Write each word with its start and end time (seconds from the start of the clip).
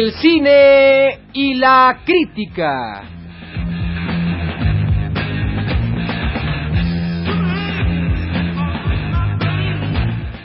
El 0.00 0.12
cine 0.12 1.18
y 1.34 1.52
la 1.56 2.00
crítica. 2.06 3.02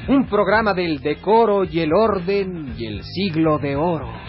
Un 0.09 0.27
programa 0.27 0.73
del 0.73 0.99
decoro 0.99 1.63
y 1.63 1.79
el 1.79 1.93
orden 1.93 2.75
y 2.77 2.85
el 2.85 3.03
siglo 3.03 3.57
de 3.57 3.77
oro. 3.77 4.24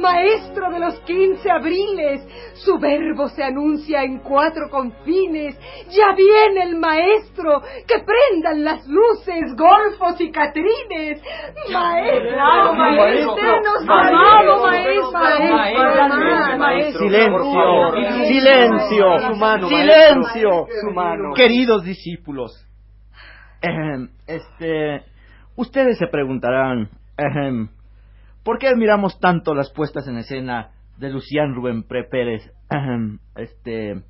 Maestro 0.00 0.70
de 0.70 0.80
los 0.80 1.00
quince 1.00 1.50
abriles. 1.50 2.26
Su 2.54 2.78
verbo 2.78 3.28
se 3.28 3.42
anuncia 3.42 4.02
en 4.02 4.18
cuatro 4.20 4.68
confines. 4.70 5.58
Ya 5.90 6.14
viene 6.14 6.62
el 6.64 6.76
maestro, 6.76 7.62
que 7.86 8.02
prendan 8.04 8.64
las 8.64 8.86
luces, 8.86 9.54
golfos 9.56 10.20
y 10.20 10.30
catrines. 10.30 11.22
Maestro, 11.72 12.74
maestro, 12.74 13.60
nos 13.62 13.88
amado 13.88 14.62
maestro, 14.66 15.12
maestro, 15.12 16.58
maestro. 16.58 17.00
Silencio, 17.00 17.90
silencio, 18.26 19.06
silencio, 19.68 20.66
queridos 21.34 21.84
discípulos. 21.84 22.66
Ejem, 23.62 24.08
Este, 24.26 25.04
ustedes 25.56 25.98
se 25.98 26.06
preguntarán, 26.06 26.88
ejem, 27.18 27.68
¿por 28.44 28.58
qué 28.58 28.68
admiramos 28.68 29.18
tanto 29.20 29.54
las 29.54 29.70
puestas 29.72 30.06
en 30.08 30.18
escena 30.18 30.72
de 30.98 31.10
Lucián 31.10 31.54
Rubén 31.54 31.84
Pre 31.84 32.04
Pérez? 32.04 32.42
Este, 33.36 34.02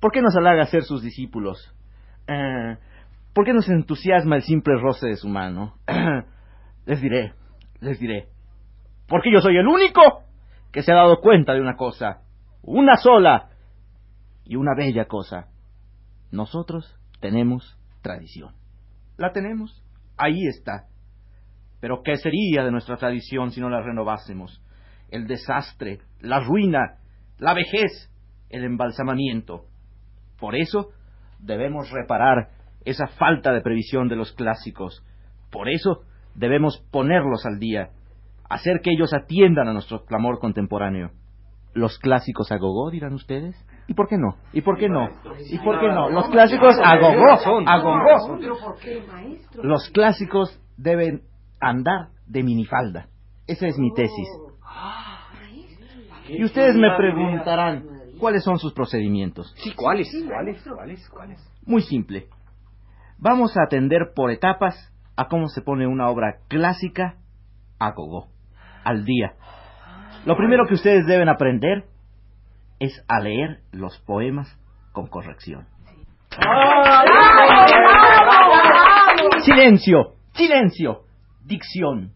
¿por 0.00 0.12
qué 0.12 0.22
nos 0.22 0.36
halaga 0.36 0.66
ser 0.66 0.82
sus 0.82 1.02
discípulos? 1.02 1.74
¿Por 3.34 3.44
qué 3.44 3.52
nos 3.52 3.68
entusiasma 3.68 4.36
el 4.36 4.42
simple 4.42 4.74
roce 4.80 5.08
de 5.08 5.16
su 5.16 5.28
mano? 5.28 5.74
Les 6.86 7.00
diré, 7.00 7.32
les 7.80 7.98
diré. 7.98 8.28
Porque 9.08 9.32
yo 9.32 9.40
soy 9.40 9.56
el 9.56 9.66
único 9.66 10.00
que 10.72 10.82
se 10.82 10.92
ha 10.92 10.96
dado 10.96 11.20
cuenta 11.20 11.52
de 11.54 11.60
una 11.60 11.76
cosa, 11.76 12.22
una 12.62 12.96
sola 12.96 13.50
y 14.44 14.56
una 14.56 14.74
bella 14.76 15.06
cosa. 15.06 15.48
Nosotros 16.30 16.98
tenemos 17.20 17.78
tradición. 18.02 18.54
La 19.16 19.32
tenemos, 19.32 19.84
ahí 20.16 20.46
está. 20.46 20.86
Pero 21.82 22.04
¿qué 22.04 22.16
sería 22.16 22.62
de 22.62 22.70
nuestra 22.70 22.96
tradición 22.96 23.50
si 23.50 23.60
no 23.60 23.68
la 23.68 23.82
renovásemos? 23.82 24.62
El 25.10 25.26
desastre, 25.26 25.98
la 26.20 26.38
ruina, 26.38 26.98
la 27.38 27.54
vejez, 27.54 28.08
el 28.50 28.62
embalsamamiento. 28.62 29.64
Por 30.38 30.54
eso 30.54 30.90
debemos 31.40 31.90
reparar 31.90 32.50
esa 32.84 33.08
falta 33.08 33.52
de 33.52 33.62
previsión 33.62 34.06
de 34.06 34.14
los 34.14 34.30
clásicos. 34.30 35.04
Por 35.50 35.68
eso 35.68 36.04
debemos 36.36 36.78
ponerlos 36.92 37.44
al 37.46 37.58
día, 37.58 37.90
hacer 38.48 38.80
que 38.80 38.92
ellos 38.92 39.12
atiendan 39.12 39.66
a 39.66 39.72
nuestro 39.72 40.04
clamor 40.04 40.38
contemporáneo. 40.38 41.10
Los 41.74 41.98
clásicos 41.98 42.52
a 42.52 42.58
gogó, 42.58 42.92
dirán 42.92 43.14
ustedes. 43.14 43.56
¿Y 43.88 43.94
por 43.94 44.06
qué 44.06 44.18
no? 44.18 44.36
¿Y 44.52 44.60
por 44.60 44.78
qué 44.78 44.88
no? 44.88 45.08
¿Y 45.50 45.58
por 45.58 45.80
qué 45.80 45.88
no? 45.88 46.10
Los 46.10 46.28
clásicos 46.28 46.76
a 46.80 46.96
gogó, 46.96 47.66
a 47.66 47.78
gogó. 47.80 48.38
Los 49.64 49.90
clásicos 49.90 50.60
deben 50.76 51.22
andar 51.62 52.08
de 52.26 52.42
minifalda. 52.42 53.06
Esa 53.46 53.66
es 53.66 53.78
mi 53.78 53.92
tesis. 53.94 54.28
Y 56.28 56.44
ustedes 56.44 56.76
me 56.76 56.94
preguntarán, 56.96 57.84
¿cuáles 58.18 58.44
son 58.44 58.58
sus 58.58 58.72
procedimientos? 58.72 59.54
Sí, 59.58 59.72
¿cuáles? 59.74 60.08
¿Cuáles? 60.26 60.62
¿Cuáles? 60.62 61.08
¿Cuáles? 61.08 61.52
Muy 61.66 61.82
simple. 61.82 62.26
Vamos 63.18 63.56
a 63.56 63.64
atender 63.64 64.12
por 64.14 64.30
etapas 64.30 64.92
a 65.16 65.28
cómo 65.28 65.48
se 65.48 65.62
pone 65.62 65.86
una 65.86 66.08
obra 66.08 66.38
clásica 66.48 67.16
a 67.78 67.92
gogo, 67.92 68.28
al 68.84 69.04
día. 69.04 69.34
Lo 70.24 70.36
primero 70.36 70.66
que 70.66 70.74
ustedes 70.74 71.06
deben 71.06 71.28
aprender 71.28 71.84
es 72.78 73.04
a 73.08 73.20
leer 73.20 73.60
los 73.72 73.98
poemas 74.00 74.58
con 74.92 75.06
corrección. 75.06 75.66
Silencio, 79.44 80.14
silencio. 80.34 81.02
Dicción, 81.44 82.12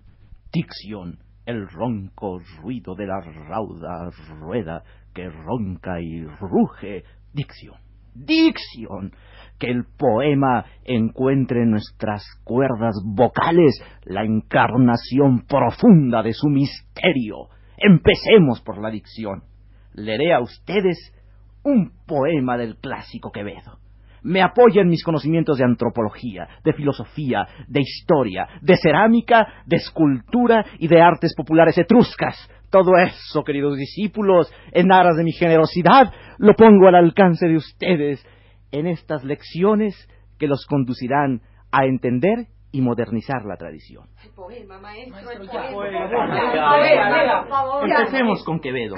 dicción. 0.53 1.19
El 1.47 1.69
ronco 1.69 2.41
ruido 2.61 2.95
de 2.95 3.07
la 3.07 3.21
rauda 3.21 4.11
rueda 4.41 4.85
que 5.15 5.29
ronca 5.29 6.01
y 6.01 6.25
ruge. 6.25 7.03
Dicción, 7.33 7.81
dicción. 8.15 9.13
Que 9.59 9.71
el 9.71 9.85
poema 9.99 10.65
encuentre 10.85 11.63
en 11.63 11.71
nuestras 11.71 12.25
cuerdas 12.45 12.95
vocales 13.05 13.83
la 14.05 14.25
encarnación 14.25 15.45
profunda 15.47 16.23
de 16.23 16.33
su 16.33 16.49
misterio. 16.49 17.49
Empecemos 17.79 18.61
por 18.63 18.81
la 18.81 18.91
dicción. 18.91 19.43
Leeré 19.93 20.35
a 20.35 20.41
ustedes 20.41 21.13
un 21.65 21.91
poema 22.07 22.57
del 22.57 22.77
clásico 22.77 23.33
Quevedo. 23.33 23.79
Me 24.23 24.43
apoya 24.43 24.83
en 24.83 24.89
mis 24.89 25.05
conocimientos 25.05 25.59
de 25.59 25.65
antropología, 25.65 26.49
de 26.65 26.73
filosofía, 26.73 27.47
de 27.69 27.81
historia, 27.81 28.47
de 28.61 28.77
cerámica, 28.77 29.47
de 29.67 29.77
escultura 29.77 30.65
y 30.79 30.89
de 30.89 31.01
artes 31.01 31.35
populares 31.35 31.79
etruscas. 31.79 32.37
Todo 32.71 32.97
eso, 32.99 33.45
queridos 33.45 33.77
discípulos, 33.77 34.53
en 34.73 34.93
aras 34.93 35.17
de 35.17 35.25
mi 35.25 35.33
generosidad, 35.33 36.13
lo 36.39 36.55
pongo 36.55 36.89
al 36.89 36.97
alcance 36.97 37.47
de 37.47 37.57
ustedes 37.57 38.27
en 38.73 38.87
estas 38.87 39.25
lecciones 39.25 40.09
que 40.39 40.49
los 40.49 40.67
conducirán 40.67 41.41
a 41.71 41.87
entender 41.87 42.49
y 42.73 42.81
modernizar 42.83 43.45
la 43.45 43.57
tradición. 43.57 44.05
El 44.23 44.31
poema, 44.33 44.79
maestro, 44.79 45.31
el 45.31 45.47
ya, 45.47 45.73
poema. 45.73 46.11
poema. 46.11 46.71
A 46.71 46.81
ver, 46.81 46.99
a 46.99 47.11
ver, 47.11 47.41
por 47.41 47.49
favor. 47.49 47.91
Empecemos 47.91 48.45
con 48.45 48.61
Quevedo. 48.61 48.97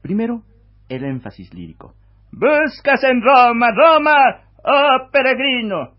Primero, 0.00 0.42
el 0.88 1.04
énfasis 1.04 1.52
lírico. 1.52 1.94
Buscas 2.32 3.04
en 3.04 3.20
Roma, 3.20 3.68
Roma, 3.76 4.14
oh 4.64 5.10
peregrino. 5.12 5.90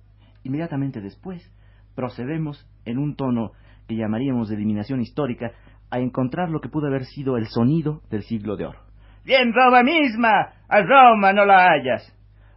Inmediatamente 0.44 1.00
después, 1.00 1.48
procedemos 1.96 2.68
en 2.86 2.98
un 2.98 3.16
tono 3.16 3.52
que 3.88 3.96
llamaríamos 3.96 4.50
de 4.50 4.56
eliminación 4.56 5.00
histórica 5.00 5.52
a 5.92 6.00
encontrar 6.00 6.50
lo 6.50 6.60
que 6.60 6.70
pudo 6.70 6.88
haber 6.88 7.06
sido 7.06 7.38
el 7.38 7.46
sonido 7.46 8.02
del 8.10 8.24
siglo 8.24 8.56
de 8.56 8.66
oro. 8.66 8.80
Bien, 9.24 9.54
Roma 9.54 9.84
misma, 9.84 10.54
a 10.68 10.82
Roma 10.82 11.34
no 11.34 11.46
la 11.46 11.68
hallas. 11.68 12.12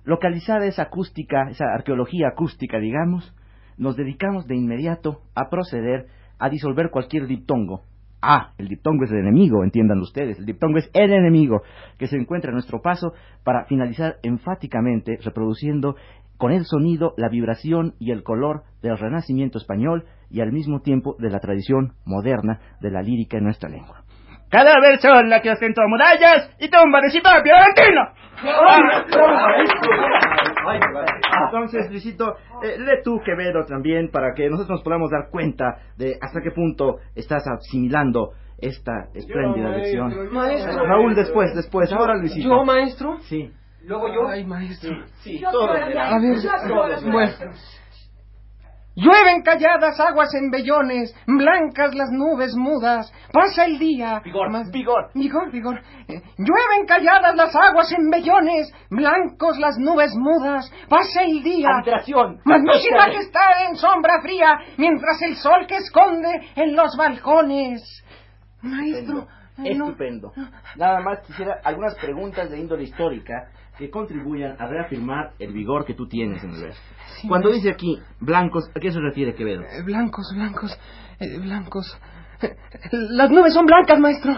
Localizada 0.04 0.64
esa 0.64 0.84
acústica, 0.84 1.50
esa 1.50 1.66
arqueología 1.74 2.28
acústica, 2.28 2.78
digamos, 2.78 3.34
nos 3.76 3.94
dedicamos 3.94 4.46
de 4.46 4.56
inmediato 4.56 5.20
a 5.34 5.50
proceder 5.50 6.06
a 6.38 6.48
disolver 6.48 6.88
cualquier 6.90 7.26
diptongo. 7.26 7.82
Ah, 8.22 8.52
el 8.58 8.68
diptongo 8.68 9.04
es 9.04 9.10
el 9.12 9.18
enemigo, 9.18 9.62
entiendan 9.62 10.00
ustedes. 10.00 10.38
El 10.38 10.46
diptongo 10.46 10.78
es 10.78 10.90
el 10.94 11.12
enemigo 11.12 11.62
que 11.98 12.06
se 12.06 12.16
encuentra 12.16 12.50
a 12.50 12.54
nuestro 12.54 12.80
paso 12.80 13.12
para 13.44 13.66
finalizar 13.66 14.16
enfáticamente 14.22 15.18
reproduciendo 15.22 15.96
con 16.36 16.52
el 16.52 16.64
sonido 16.64 17.14
la 17.16 17.28
vibración 17.28 17.94
y 17.98 18.10
el 18.12 18.22
color 18.22 18.62
del 18.82 18.98
renacimiento 18.98 19.58
español 19.58 20.04
y 20.30 20.40
al 20.40 20.52
mismo 20.52 20.80
tiempo 20.80 21.16
de 21.18 21.30
la 21.30 21.40
tradición 21.40 21.94
moderna 22.04 22.60
de 22.80 22.90
la 22.90 23.02
lírica 23.02 23.38
en 23.38 23.44
nuestra 23.44 23.68
lengua. 23.68 24.02
Cada 24.50 24.74
versión 24.80 25.28
la 25.28 25.42
que 25.42 25.50
ostentó 25.50 25.82
murallas 25.88 26.50
y 26.60 26.68
tumba 26.68 27.00
de 27.00 27.10
Cipa 27.10 27.42
Fiorentino. 27.42 28.02
Entonces, 30.74 31.90
Luisito, 31.90 32.36
eh, 32.62 32.76
lee 32.78 33.02
tú 33.04 33.20
Quevedo 33.24 33.64
también 33.66 34.10
para 34.10 34.34
que 34.34 34.48
nosotros 34.48 34.78
nos 34.78 34.82
podamos 34.82 35.10
dar 35.10 35.30
cuenta 35.30 35.78
de 35.96 36.16
hasta 36.20 36.40
qué 36.40 36.50
punto 36.50 36.96
estás 37.14 37.44
asimilando 37.46 38.32
esta 38.58 39.08
espléndida 39.14 39.68
lección. 39.70 40.32
Maestro. 40.32 40.86
Raúl, 40.86 41.14
después, 41.14 41.54
después. 41.54 41.92
Ahora, 41.92 42.16
Luisito. 42.16 42.48
¿Yo, 42.48 42.64
maestro? 42.64 43.18
Sí. 43.20 43.52
Luego 43.84 44.08
yo. 44.12 44.28
Ay, 44.28 44.44
maestro. 44.44 44.90
Sí, 45.22 45.38
Yo 45.38 45.50
todo. 45.50 45.68
quiero, 45.72 46.00
A 46.00 46.18
ver, 46.18 46.36
yo 46.42 46.50
quiero, 46.66 47.12
bueno. 47.12 47.32
Llueven 48.96 49.42
calladas 49.42 50.00
aguas 50.00 50.34
en 50.34 50.50
vellones, 50.50 51.14
blancas 51.26 51.94
las 51.94 52.08
nubes 52.10 52.56
mudas, 52.56 53.12
pasa 53.30 53.66
el 53.66 53.78
día. 53.78 54.22
Vigor, 54.24 54.50
más 54.50 54.70
vigor. 54.70 55.10
Vigor, 55.12 55.50
vigor. 55.52 55.82
Eh, 56.08 56.22
llueven 56.38 56.86
calladas 56.86 57.36
las 57.36 57.54
aguas 57.54 57.92
en 57.92 58.08
vellones, 58.08 58.72
blancos 58.88 59.58
las 59.58 59.76
nubes 59.76 60.16
mudas, 60.16 60.72
pasa 60.88 61.24
el 61.24 61.42
día. 61.42 61.68
Alteración. 61.76 62.40
Magnífica 62.46 63.10
que 63.10 63.18
está 63.18 63.68
en 63.68 63.76
sombra 63.76 64.22
fría, 64.22 64.60
mientras 64.78 65.20
el 65.20 65.36
sol 65.36 65.66
que 65.68 65.76
esconde 65.76 66.30
en 66.54 66.74
los 66.74 66.96
balcones. 66.96 68.02
Maestro. 68.62 69.26
Estupendo. 69.64 70.32
Nada 70.76 71.00
más 71.00 71.20
quisiera 71.26 71.60
algunas 71.64 71.94
preguntas 71.96 72.50
de 72.50 72.58
índole 72.58 72.84
histórica 72.84 73.48
que 73.78 73.90
contribuyan 73.90 74.56
a 74.58 74.66
reafirmar 74.66 75.32
el 75.38 75.52
vigor 75.52 75.84
que 75.84 75.94
tú 75.94 76.06
tienes 76.08 76.42
en 76.42 76.50
el 76.50 76.62
verso. 76.62 76.80
Cuando 77.28 77.50
dice 77.50 77.70
aquí 77.70 77.98
blancos, 78.20 78.70
¿a 78.74 78.80
qué 78.80 78.90
se 78.90 79.00
refiere 79.00 79.34
Quevedo? 79.34 79.62
Eh, 79.62 79.82
blancos, 79.84 80.32
blancos, 80.34 80.78
eh, 81.20 81.38
blancos. 81.38 81.98
Las 82.92 83.30
nubes 83.30 83.54
son 83.54 83.66
blancas, 83.66 83.98
maestro. 83.98 84.32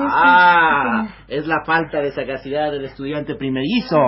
ah, 0.00 1.08
es 1.28 1.46
la 1.46 1.64
falta 1.64 2.00
de 2.00 2.12
sagacidad 2.12 2.70
del 2.70 2.84
estudiante 2.84 3.34
primerizo. 3.34 3.98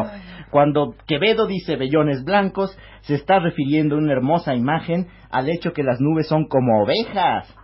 Cuando 0.51 0.95
Quevedo 1.07 1.47
dice 1.47 1.77
vellones 1.77 2.25
blancos, 2.25 2.77
se 3.03 3.15
está 3.15 3.39
refiriendo 3.39 3.97
a 3.97 3.99
una 3.99 4.13
hermosa 4.13 4.55
imagen 4.55 5.09
al 5.31 5.49
hecho 5.51 5.73
que 5.73 5.83
las 5.83 6.01
nubes 6.01 6.27
son 6.27 6.47
como 6.49 6.83
ovejas. 6.83 7.55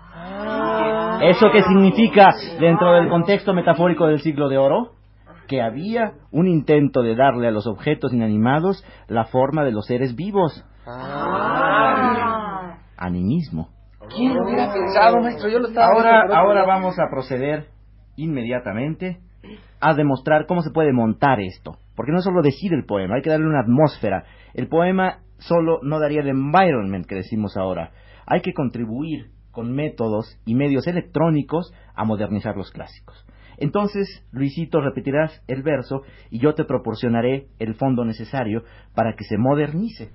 Ah. 1.15 1.19
¿Eso 1.23 1.47
qué 1.53 1.63
significa 1.63 2.35
dentro 2.61 2.93
del 2.93 3.09
contexto 3.09 3.55
metafórico 3.55 4.07
del 4.07 4.21
siglo 4.21 4.49
de 4.49 4.59
oro? 4.59 4.93
que 5.47 5.61
había 5.61 6.15
un 6.31 6.47
intento 6.49 7.03
de 7.03 7.15
darle 7.17 7.49
a 7.49 7.51
los 7.51 7.67
objetos 7.67 8.15
inanimados 8.15 8.85
la 9.09 9.25
forma 9.25 9.63
de 9.65 9.73
los 9.73 9.87
seres 9.87 10.17
vivos. 10.17 10.65
Ah. 10.87 12.79
Animismo. 12.97 13.69
¿Quién 14.15 14.35
lo 14.35 14.45
hubiera 14.45 14.73
pensado, 14.73 15.21
maestro? 15.21 15.49
Yo 15.49 15.59
lo 15.59 15.69
estaba 15.69 15.93
ahora, 15.95 16.23
ahora 16.35 16.65
vamos 16.67 16.99
a 16.99 17.11
proceder 17.11 17.67
inmediatamente 18.17 19.19
a 19.81 19.95
demostrar 19.95 20.47
cómo 20.47 20.63
se 20.63 20.71
puede 20.71 20.93
montar 20.93 21.41
esto. 21.41 21.79
Porque 21.97 22.13
no 22.13 22.19
es 22.19 22.25
solo 22.25 22.43
decir 22.43 22.73
el 22.73 22.85
poema, 22.85 23.17
hay 23.17 23.23
que 23.23 23.31
darle 23.31 23.47
una 23.47 23.61
atmósfera. 23.61 24.25
El 24.53 24.69
poema 24.69 25.19
solo 25.39 25.81
no 25.83 26.01
daría 26.01 26.21
el 26.21 26.29
environment 26.29 27.07
que 27.07 27.17
decimos 27.17 27.57
ahora. 27.57 27.91
Hay 28.27 28.41
que 28.41 28.53
contribuir 28.53 29.31
con 29.55 29.73
métodos 29.73 30.39
y 30.45 30.55
medios 30.55 30.87
electrónicos 30.87 31.73
a 31.95 32.05
modernizar 32.05 32.57
los 32.57 32.71
clásicos. 32.71 33.25
Entonces, 33.57 34.23
Luisito, 34.33 34.81
repetirás 34.81 35.43
el 35.47 35.63
verso 35.63 36.03
y 36.31 36.41
yo 36.41 36.55
te 36.55 36.65
proporcionaré 36.65 37.47
el 37.59 37.75
fondo 37.77 38.05
necesario 38.05 38.65
para 38.95 39.15
que 39.15 39.25
se 39.25 39.39
modernice. 39.39 40.11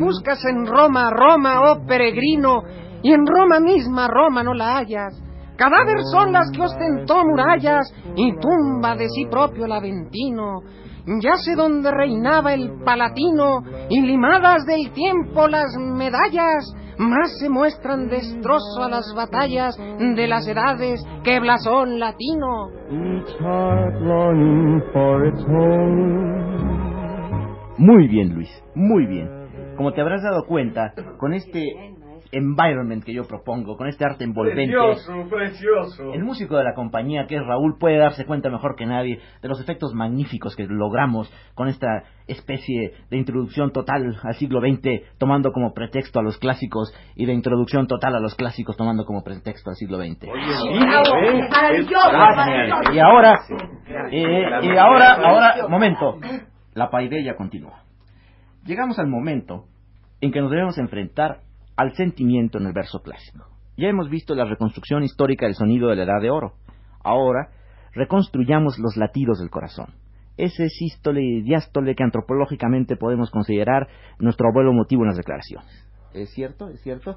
Buscas 0.00 0.44
en 0.44 0.66
Roma, 0.66 1.10
Roma, 1.10 1.62
oh 1.62 1.86
peregrino, 1.86 2.62
y 3.02 3.12
en 3.12 3.26
Roma 3.26 3.60
misma, 3.60 4.06
Roma 4.08 4.42
no 4.42 4.52
la 4.52 4.76
hallas. 4.76 5.22
Cadáver 5.56 6.02
son 6.12 6.32
las 6.32 6.50
que 6.52 6.62
ostentó 6.62 7.24
murallas 7.24 7.92
y 8.14 8.32
tumba 8.36 8.94
de 8.94 9.08
sí 9.08 9.26
propio 9.26 9.64
el 9.64 9.72
Aventino. 9.72 10.60
Ya 11.20 11.36
sé 11.36 11.56
dónde 11.56 11.90
reinaba 11.90 12.52
el 12.52 12.82
Palatino 12.84 13.62
y 13.88 14.00
limadas 14.02 14.66
del 14.66 14.92
tiempo 14.92 15.48
las 15.48 15.74
medallas 15.76 16.74
más 16.98 17.38
se 17.38 17.48
muestran 17.48 18.08
destrozo 18.08 18.82
a 18.82 18.88
las 18.88 19.12
batallas 19.14 19.76
de 19.76 20.26
las 20.26 20.46
edades 20.46 21.00
que 21.24 21.40
blasón 21.40 21.98
latino. 21.98 22.70
Muy 27.78 28.08
bien, 28.08 28.34
Luis, 28.34 28.50
muy 28.74 29.06
bien. 29.06 29.37
Como 29.78 29.92
te 29.92 30.00
habrás 30.00 30.24
dado 30.24 30.44
cuenta, 30.44 30.92
con 31.18 31.32
este 31.32 31.94
environment 32.32 33.04
que 33.04 33.14
yo 33.14 33.28
propongo, 33.28 33.76
con 33.76 33.86
este 33.86 34.04
arte 34.04 34.24
envolvente. 34.24 34.74
Precioso, 34.76 35.28
precioso. 35.30 36.12
El 36.12 36.24
músico 36.24 36.56
de 36.56 36.64
la 36.64 36.74
compañía, 36.74 37.28
que 37.28 37.36
es 37.36 37.46
Raúl, 37.46 37.78
puede 37.78 37.96
darse 37.98 38.26
cuenta 38.26 38.50
mejor 38.50 38.74
que 38.74 38.86
nadie 38.86 39.20
de 39.40 39.48
los 39.48 39.60
efectos 39.60 39.94
magníficos 39.94 40.56
que 40.56 40.66
logramos 40.66 41.32
con 41.54 41.68
esta 41.68 42.02
especie 42.26 42.92
de 43.08 43.16
introducción 43.16 43.70
total 43.70 44.18
al 44.20 44.34
siglo 44.34 44.60
XX, 44.60 45.16
tomando 45.16 45.52
como 45.52 45.72
pretexto 45.72 46.18
a 46.18 46.24
los 46.24 46.38
clásicos, 46.38 46.92
y 47.14 47.26
de 47.26 47.32
introducción 47.32 47.86
total 47.86 48.16
a 48.16 48.20
los 48.20 48.34
clásicos, 48.34 48.76
tomando 48.76 49.04
como 49.04 49.22
pretexto 49.22 49.70
al 49.70 49.76
siglo 49.76 49.98
XX. 49.98 50.26
y, 52.92 52.98
ahora, 52.98 53.38
eh, 54.10 54.42
y 54.64 54.76
ahora, 54.76 55.12
ahora, 55.14 55.68
momento, 55.68 56.18
la 56.74 56.90
paideia 56.90 57.36
continúa. 57.36 57.87
Llegamos 58.64 58.98
al 58.98 59.08
momento 59.08 59.66
en 60.20 60.32
que 60.32 60.40
nos 60.40 60.50
debemos 60.50 60.78
enfrentar 60.78 61.40
al 61.76 61.94
sentimiento 61.94 62.58
en 62.58 62.66
el 62.66 62.72
verso 62.72 63.00
clásico. 63.00 63.46
Ya 63.76 63.88
hemos 63.88 64.10
visto 64.10 64.34
la 64.34 64.44
reconstrucción 64.44 65.04
histórica 65.04 65.46
del 65.46 65.54
sonido 65.54 65.88
de 65.88 65.96
la 65.96 66.02
Edad 66.02 66.20
de 66.20 66.30
Oro. 66.30 66.54
Ahora, 67.04 67.50
reconstruyamos 67.92 68.78
los 68.78 68.96
latidos 68.96 69.38
del 69.38 69.50
corazón. 69.50 69.94
Ese 70.36 70.68
sístole 70.68 71.22
y 71.22 71.42
diástole 71.42 71.94
que 71.94 72.02
antropológicamente 72.02 72.96
podemos 72.96 73.30
considerar 73.30 73.88
nuestro 74.18 74.48
abuelo 74.48 74.72
motivo 74.72 75.02
en 75.02 75.08
las 75.08 75.16
declaraciones. 75.16 75.88
¿Es 76.12 76.30
cierto? 76.30 76.68
¿Es 76.68 76.80
cierto? 76.82 77.16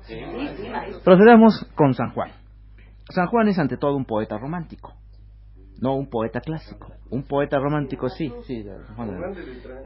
Procedemos 1.04 1.68
con 1.76 1.94
San 1.94 2.12
Juan. 2.12 2.32
San 3.10 3.28
Juan 3.28 3.48
es 3.48 3.60
ante 3.60 3.78
todo 3.78 3.96
un 3.96 4.06
poeta 4.06 4.38
romántico, 4.38 4.94
no 5.82 5.96
un 5.96 6.10
poeta 6.10 6.40
clásico. 6.40 6.94
Un 7.10 7.24
poeta 7.24 7.58
romántico, 7.60 8.08
sí, 8.10 8.32
sí. 8.44 8.64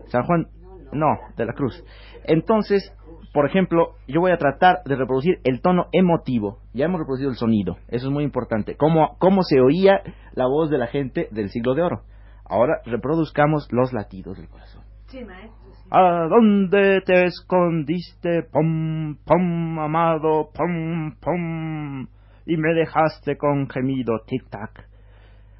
San 0.07 0.23
Juan, 0.25 0.47
no, 0.95 1.17
de 1.37 1.45
la 1.45 1.53
Cruz. 1.53 1.83
Entonces, 2.23 2.91
por 3.33 3.45
ejemplo, 3.45 3.95
yo 4.07 4.21
voy 4.21 4.31
a 4.31 4.37
tratar 4.37 4.77
de 4.85 4.95
reproducir 4.95 5.39
el 5.43 5.61
tono 5.61 5.87
emotivo. 5.91 6.59
Ya 6.73 6.85
hemos 6.85 6.99
reproducido 6.99 7.29
el 7.29 7.35
sonido, 7.35 7.77
eso 7.89 8.07
es 8.07 8.13
muy 8.13 8.23
importante. 8.23 8.75
Cómo, 8.75 9.17
cómo 9.19 9.43
se 9.43 9.59
oía 9.59 10.01
la 10.33 10.47
voz 10.47 10.69
de 10.69 10.77
la 10.77 10.87
gente 10.87 11.27
del 11.31 11.49
siglo 11.49 11.75
de 11.75 11.83
oro. 11.83 12.01
Ahora 12.45 12.79
reproduzcamos 12.85 13.67
los 13.71 13.91
latidos 13.91 14.37
del 14.37 14.47
corazón. 14.47 14.83
Sí, 15.07 15.23
maestro. 15.23 15.65
¿A 15.91 16.27
dónde 16.27 17.01
te 17.05 17.25
escondiste, 17.25 18.43
pom, 18.51 19.17
pom, 19.23 19.79
amado, 19.79 20.49
pom, 20.53 21.13
pom? 21.21 22.07
Y 22.45 22.57
me 22.57 22.73
dejaste 22.73 23.37
con 23.37 23.69
gemido, 23.69 24.13
tic-tac. 24.25 24.85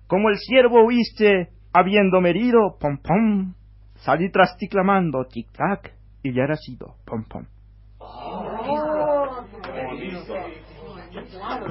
Como 0.08 0.30
el 0.30 0.38
ciervo 0.38 0.86
huiste, 0.86 1.50
habiendo 1.74 2.20
herido, 2.25 2.77
pom, 2.80 2.98
pom. 2.98 3.54
Salí 4.05 4.29
tras 4.29 4.55
ti 4.55 4.67
clamando, 4.67 5.25
tic-tac, 5.25 5.91
y 6.21 6.31
ya 6.31 6.43
era 6.43 6.55
sido, 6.57 6.93
pom, 7.05 7.24
pom. 7.24 7.43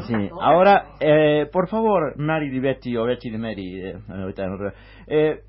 Sí. 0.09 0.31
Ahora, 0.41 0.97
eh, 0.99 1.49
por 1.53 1.69
favor, 1.69 2.19
Mary 2.19 2.51
di 2.51 2.59
Betty 2.59 2.97
o 2.97 3.05
Betty 3.05 3.31
de 3.31 3.39
Mary, 3.39 3.81
eh, 3.81 3.99
eh, 5.07 5.45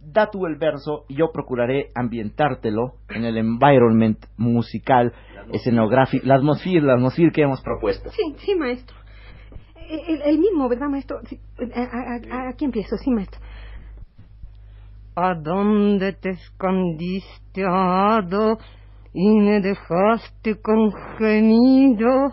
da 0.00 0.30
tú 0.30 0.46
el 0.46 0.54
verso 0.54 1.06
y 1.08 1.16
yo 1.16 1.32
procuraré 1.32 1.88
ambientártelo 1.92 2.98
en 3.08 3.24
el 3.24 3.36
environment 3.36 4.24
musical, 4.36 5.12
escenográfico, 5.52 6.24
la 6.24 6.36
atmósfera, 6.36 6.82
la 6.82 6.94
atmósfera 6.94 7.32
que 7.32 7.42
hemos 7.42 7.60
propuesto. 7.62 8.10
Sí, 8.10 8.36
sí, 8.38 8.54
maestro. 8.54 8.96
El, 9.74 10.38
mismo, 10.38 10.68
¿verdad, 10.68 10.86
maestro? 10.88 11.18
aquí 12.48 12.64
empiezo, 12.64 12.96
sí, 12.96 13.10
maestro. 13.10 13.40
¿A 15.14 15.34
dónde 15.34 16.12
te 16.14 16.30
escondiste, 16.30 17.64
Ado? 17.66 18.58
y 19.14 19.28
me 19.40 19.60
dejaste 19.60 20.60
con 20.60 20.90
gemido, 21.18 22.32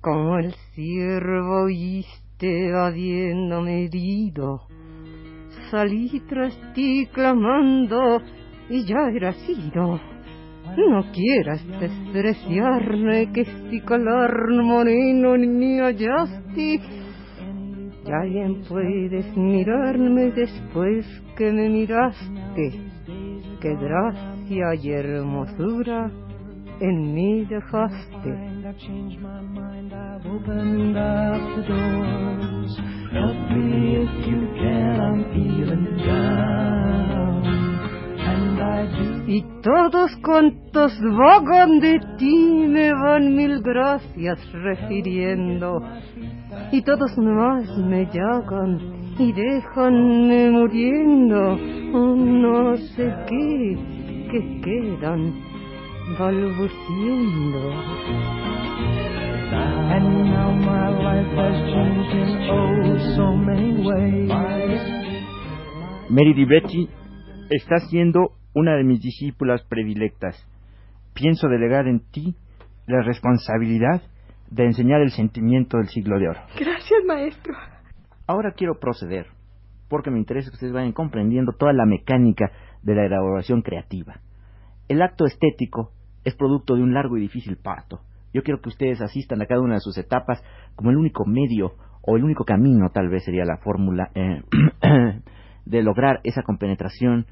como 0.00 0.38
el 0.38 0.54
ciervo 0.74 1.64
oíste 1.64 2.72
habiéndome 2.72 3.84
herido. 3.84 4.62
Salí 5.70 6.20
tras 6.28 6.56
ti 6.74 7.08
clamando 7.12 8.20
y 8.70 8.84
ya 8.84 9.10
era 9.12 9.32
sido. 9.32 10.00
No 10.76 11.12
quieras 11.12 11.66
despreciarme 11.80 13.32
que 13.32 13.44
si 13.44 13.80
color 13.80 14.62
moreno 14.62 15.36
ni 15.36 15.78
hallaste. 15.80 16.80
Ya 18.08 18.20
bien 18.20 18.62
puedes 18.66 19.36
mirarme 19.36 20.30
después 20.30 21.04
que 21.36 21.52
me 21.52 21.68
miraste. 21.68 22.70
Que 23.60 23.76
gracia 23.76 24.74
y 24.82 24.90
hermosura 24.92 26.10
en 26.80 27.12
mí 27.12 27.44
dejaste. 27.44 28.30
Y 39.26 39.44
todos 39.62 40.16
cuantos 40.24 40.98
vagan 41.02 41.78
de 41.80 42.00
ti 42.16 42.66
me 42.68 42.90
van 42.94 43.36
mil 43.36 43.60
gracias 43.60 44.38
refiriendo. 44.52 45.82
Y 46.70 46.82
todos 46.82 47.16
más 47.16 47.66
me 47.78 48.04
llagan 48.12 48.78
y 49.18 49.32
déjanme 49.32 50.50
muriendo. 50.50 51.58
Oh, 51.94 52.14
no 52.14 52.76
sé 52.76 53.10
qué, 53.26 53.78
que 54.30 54.60
quedan 54.60 55.32
balbuciendo. 56.18 57.72
And 59.50 60.30
now 60.30 60.52
my 60.52 60.90
life 60.90 61.32
has 61.36 61.56
changed 61.72 62.14
in 62.14 62.50
oh 62.50 63.16
so 63.16 63.34
many 63.34 63.82
ways. 63.82 64.28
Mary 66.10 66.34
DiBetti 66.34 66.88
está 67.48 67.78
siendo 67.88 68.32
una 68.54 68.76
de 68.76 68.84
mis 68.84 69.00
discípulas 69.00 69.62
predilectas. 69.62 70.36
Pienso 71.14 71.48
delegar 71.48 71.88
en 71.88 72.00
ti 72.10 72.36
la 72.86 73.00
responsabilidad 73.02 74.02
de 74.50 74.64
enseñar 74.64 75.00
el 75.00 75.10
sentimiento 75.10 75.78
del 75.78 75.88
siglo 75.88 76.18
de 76.18 76.28
oro. 76.28 76.40
Gracias, 76.58 77.04
maestro. 77.06 77.54
Ahora 78.26 78.52
quiero 78.52 78.78
proceder, 78.78 79.26
porque 79.88 80.10
me 80.10 80.18
interesa 80.18 80.50
que 80.50 80.54
ustedes 80.54 80.72
vayan 80.72 80.92
comprendiendo 80.92 81.52
toda 81.52 81.72
la 81.72 81.86
mecánica 81.86 82.50
de 82.82 82.94
la 82.94 83.06
elaboración 83.06 83.62
creativa. 83.62 84.20
El 84.88 85.02
acto 85.02 85.24
estético 85.26 85.92
es 86.24 86.34
producto 86.34 86.74
de 86.74 86.82
un 86.82 86.94
largo 86.94 87.16
y 87.16 87.20
difícil 87.20 87.56
parto. 87.56 88.00
Yo 88.32 88.42
quiero 88.42 88.60
que 88.60 88.68
ustedes 88.68 89.00
asistan 89.00 89.40
a 89.42 89.46
cada 89.46 89.60
una 89.60 89.74
de 89.74 89.80
sus 89.80 89.96
etapas 89.96 90.42
como 90.76 90.90
el 90.90 90.96
único 90.96 91.24
medio 91.24 91.72
o 92.02 92.16
el 92.16 92.24
único 92.24 92.44
camino, 92.44 92.90
tal 92.90 93.08
vez 93.08 93.24
sería 93.24 93.44
la 93.44 93.58
fórmula, 93.58 94.10
eh, 94.14 94.42
de 95.64 95.82
lograr 95.82 96.20
esa 96.24 96.42
compenetración 96.42 97.26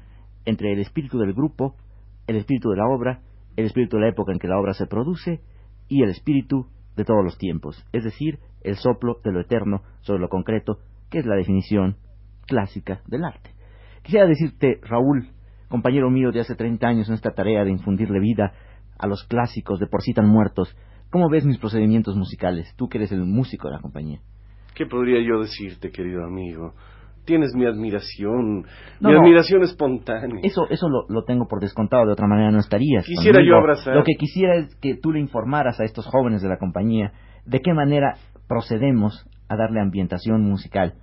entre 0.45 0.73
el 0.73 0.79
espíritu 0.79 1.19
del 1.19 1.33
grupo, 1.33 1.75
el 2.27 2.35
espíritu 2.37 2.69
de 2.69 2.77
la 2.77 2.87
obra, 2.87 3.21
el 3.55 3.65
espíritu 3.65 3.97
de 3.97 4.03
la 4.03 4.09
época 4.09 4.31
en 4.31 4.39
que 4.39 4.47
la 4.47 4.59
obra 4.59 4.73
se 4.73 4.85
produce 4.85 5.41
y 5.87 6.03
el 6.03 6.09
espíritu 6.09 6.67
de 6.97 7.05
todos 7.05 7.23
los 7.23 7.37
tiempos, 7.37 7.85
es 7.93 8.03
decir, 8.03 8.39
el 8.61 8.75
soplo 8.75 9.19
de 9.23 9.31
lo 9.31 9.39
eterno 9.39 9.83
sobre 10.01 10.19
lo 10.19 10.29
concreto, 10.29 10.79
que 11.09 11.19
es 11.19 11.25
la 11.25 11.35
definición 11.35 11.95
clásica 12.47 13.01
del 13.07 13.23
arte. 13.23 13.51
Quisiera 14.01 14.25
decirte, 14.25 14.79
Raúl, 14.81 15.29
compañero 15.69 16.09
mío 16.09 16.31
de 16.31 16.39
hace 16.39 16.55
30 16.55 16.87
años 16.87 17.07
en 17.07 17.15
esta 17.15 17.31
tarea 17.31 17.63
de 17.63 17.71
infundirle 17.71 18.19
vida 18.19 18.51
a 18.97 19.07
los 19.07 19.23
clásicos 19.25 19.79
de 19.79 19.85
por 19.85 20.01
sí 20.01 20.13
tan 20.13 20.27
muertos, 20.27 20.75
¿cómo 21.11 21.29
ves 21.29 21.45
mis 21.45 21.59
procedimientos 21.59 22.15
musicales? 22.15 22.73
Tú 22.75 22.89
que 22.89 22.97
eres 22.97 23.11
el 23.11 23.23
músico 23.23 23.67
de 23.67 23.75
la 23.75 23.81
compañía. 23.81 24.19
¿Qué 24.73 24.85
podría 24.87 25.21
yo 25.21 25.41
decirte, 25.41 25.91
querido 25.91 26.25
amigo? 26.25 26.73
Tienes 27.27 27.53
mi 27.53 27.65
admiración, 27.65 28.65
mi 29.01 29.13
admiración 29.13 29.61
espontánea. 29.61 30.39
Eso, 30.41 30.63
eso 30.69 30.87
lo, 30.89 31.23
tengo 31.25 31.45
por 31.47 31.59
descontado, 31.59 32.05
de 32.07 32.13
otra 32.13 32.25
manera 32.25 32.49
no 32.49 32.59
estarías. 32.59 33.05
Quisiera 33.05 33.43
yo 33.45 33.57
abrazar. 33.57 33.95
Lo 33.95 34.03
que 34.03 34.13
quisiera 34.17 34.55
es 34.55 34.75
que 34.77 34.95
tú 34.95 35.11
le 35.11 35.19
informaras 35.19 35.79
a 35.79 35.83
estos 35.83 36.07
jóvenes 36.07 36.41
de 36.41 36.49
la 36.49 36.57
compañía 36.57 37.11
de 37.45 37.59
qué 37.59 37.73
manera 37.73 38.15
procedemos 38.47 39.27
a 39.49 39.55
darle 39.55 39.81
ambientación 39.81 40.41
musical 40.41 40.95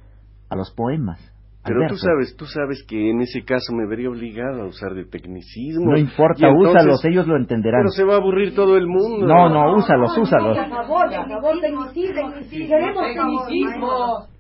a 0.49 0.57
los 0.57 0.75
poemas. 0.75 1.31
Pero 1.67 1.87
tú 1.89 1.97
sabes, 1.97 2.37
tú 2.37 2.45
sabes 2.45 2.85
que 2.87 3.11
en 3.11 3.23
ese 3.23 3.43
caso 3.43 3.73
me 3.73 3.87
vería 3.89 4.11
obligado 4.11 4.63
a 4.63 4.67
usar 4.67 4.93
de 4.93 5.07
tecnicismo. 5.07 5.93
No 5.93 5.97
importa, 5.97 6.51
úsalos, 6.51 7.03
ellos 7.07 7.27
lo 7.27 7.37
entenderán. 7.37 7.81
Pero 7.81 7.91
se 7.91 8.05
va 8.05 8.15
a 8.15 8.17
aburrir 8.19 8.55
todo 8.55 8.77
el 8.77 8.87
mundo. 8.87 9.27
No, 9.27 9.49
no, 9.49 9.77
úsalos, 9.77 10.17
úsalos. 10.19 10.59
Por 10.59 10.69
favor, 10.69 11.07
por 11.09 11.29
favor, 11.29 11.61
tecnicismo. 11.61 12.33
Queremos 12.51 13.05
tecnicismo. 13.15 14.34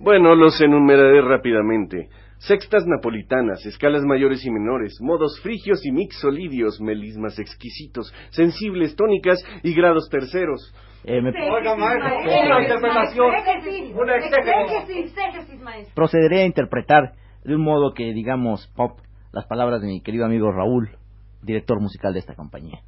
Bueno, 0.00 0.36
los 0.36 0.60
enumeraré 0.60 1.20
rápidamente. 1.22 2.08
Sextas 2.38 2.86
napolitanas, 2.86 3.66
escalas 3.66 4.02
mayores 4.04 4.46
y 4.46 4.50
menores, 4.50 4.96
modos 5.00 5.40
frigios 5.42 5.84
y 5.84 5.90
mixolidios, 5.90 6.80
melismas 6.80 7.36
exquisitos, 7.40 8.14
sensibles, 8.30 8.94
tónicas 8.94 9.42
y 9.64 9.74
grados 9.74 10.08
terceros. 10.08 10.72
Eh, 11.02 11.18
Oiga, 11.18 11.74
maestro, 11.74 12.16
una 12.30 12.60
interpretación. 12.60 13.26
Una 13.96 14.16
maestro. 15.64 15.94
Procederé 15.96 16.42
a 16.42 16.46
interpretar 16.46 17.14
de 17.42 17.56
un 17.56 17.62
modo 17.62 17.92
que, 17.92 18.12
digamos, 18.12 18.72
pop, 18.76 19.00
las 19.32 19.46
palabras 19.46 19.80
de 19.80 19.88
mi 19.88 20.00
querido 20.00 20.26
amigo 20.26 20.52
Raúl, 20.52 20.90
director 21.42 21.80
musical 21.80 22.12
de 22.12 22.20
esta 22.20 22.36
compañía. 22.36 22.82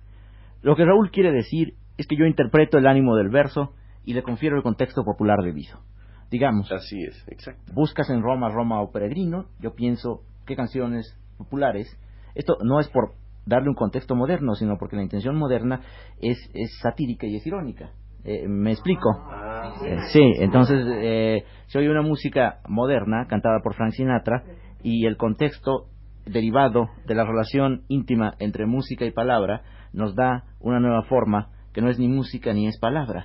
Lo 0.63 0.77
que 0.77 0.85
Raúl 0.85 1.11
quiere 1.11 1.33
decir 1.33 1.75
es 1.99 2.07
que 2.07 2.17
yo 2.17 2.25
interpreto 2.25 2.79
el 2.79 2.87
ánimo 2.87 3.17
del 3.17 3.31
verso 3.31 3.73
y 4.05 4.15
le 4.15 4.23
confiero 4.23 4.57
el 4.57 4.63
contexto 4.63 5.03
popular 5.03 5.39
debido 5.43 5.81
digamos. 6.31 6.71
Así 6.73 7.03
es, 7.03 7.25
exacto. 7.29 7.73
Buscas 7.75 8.09
en 8.11 8.23
Roma, 8.23 8.49
Roma 8.49 8.81
o 8.81 8.91
Peregrino, 8.91 9.47
yo 9.61 9.75
pienso 9.75 10.23
qué 10.47 10.57
canciones 10.57 11.17
populares. 11.39 11.99
Esto 12.35 12.57
no 12.63 12.81
es 12.81 12.89
por 12.89 13.15
darle 13.47 13.69
un 13.69 13.75
contexto 13.75 14.15
moderno, 14.15 14.55
sino 14.55 14.77
porque 14.79 14.97
la 14.97 15.03
intención 15.03 15.37
moderna 15.37 15.81
es, 16.21 16.39
es 16.55 16.79
satírica 16.81 17.27
y 17.27 17.37
es 17.37 17.47
irónica. 17.47 17.91
Eh, 18.25 18.47
¿Me 18.47 18.73
explico? 18.73 19.11
Ah, 19.31 19.73
eh, 19.85 19.97
sí, 20.13 20.21
entonces 20.41 20.87
eh, 20.87 21.45
se 21.67 21.79
oye 21.79 21.91
una 21.91 22.03
música 22.03 22.61
moderna 22.69 23.27
cantada 23.27 23.61
por 23.63 23.75
Frank 23.75 23.93
Sinatra 23.93 24.45
y 24.83 25.07
el 25.07 25.17
contexto 25.17 25.87
derivado 26.27 26.91
de 27.07 27.15
la 27.15 27.25
relación 27.25 27.83
íntima 27.89 28.35
entre 28.39 28.67
música 28.67 29.07
y 29.07 29.11
palabra 29.11 29.63
nos 29.93 30.15
da 30.15 30.45
una 30.61 30.81
nueva 30.81 31.03
forma 31.05 31.49
que 31.73 31.81
no 31.81 31.89
es 31.89 31.99
ni 31.99 32.09
música 32.09 32.53
ni 32.53 32.67
es 32.67 32.79
palabra 32.79 33.25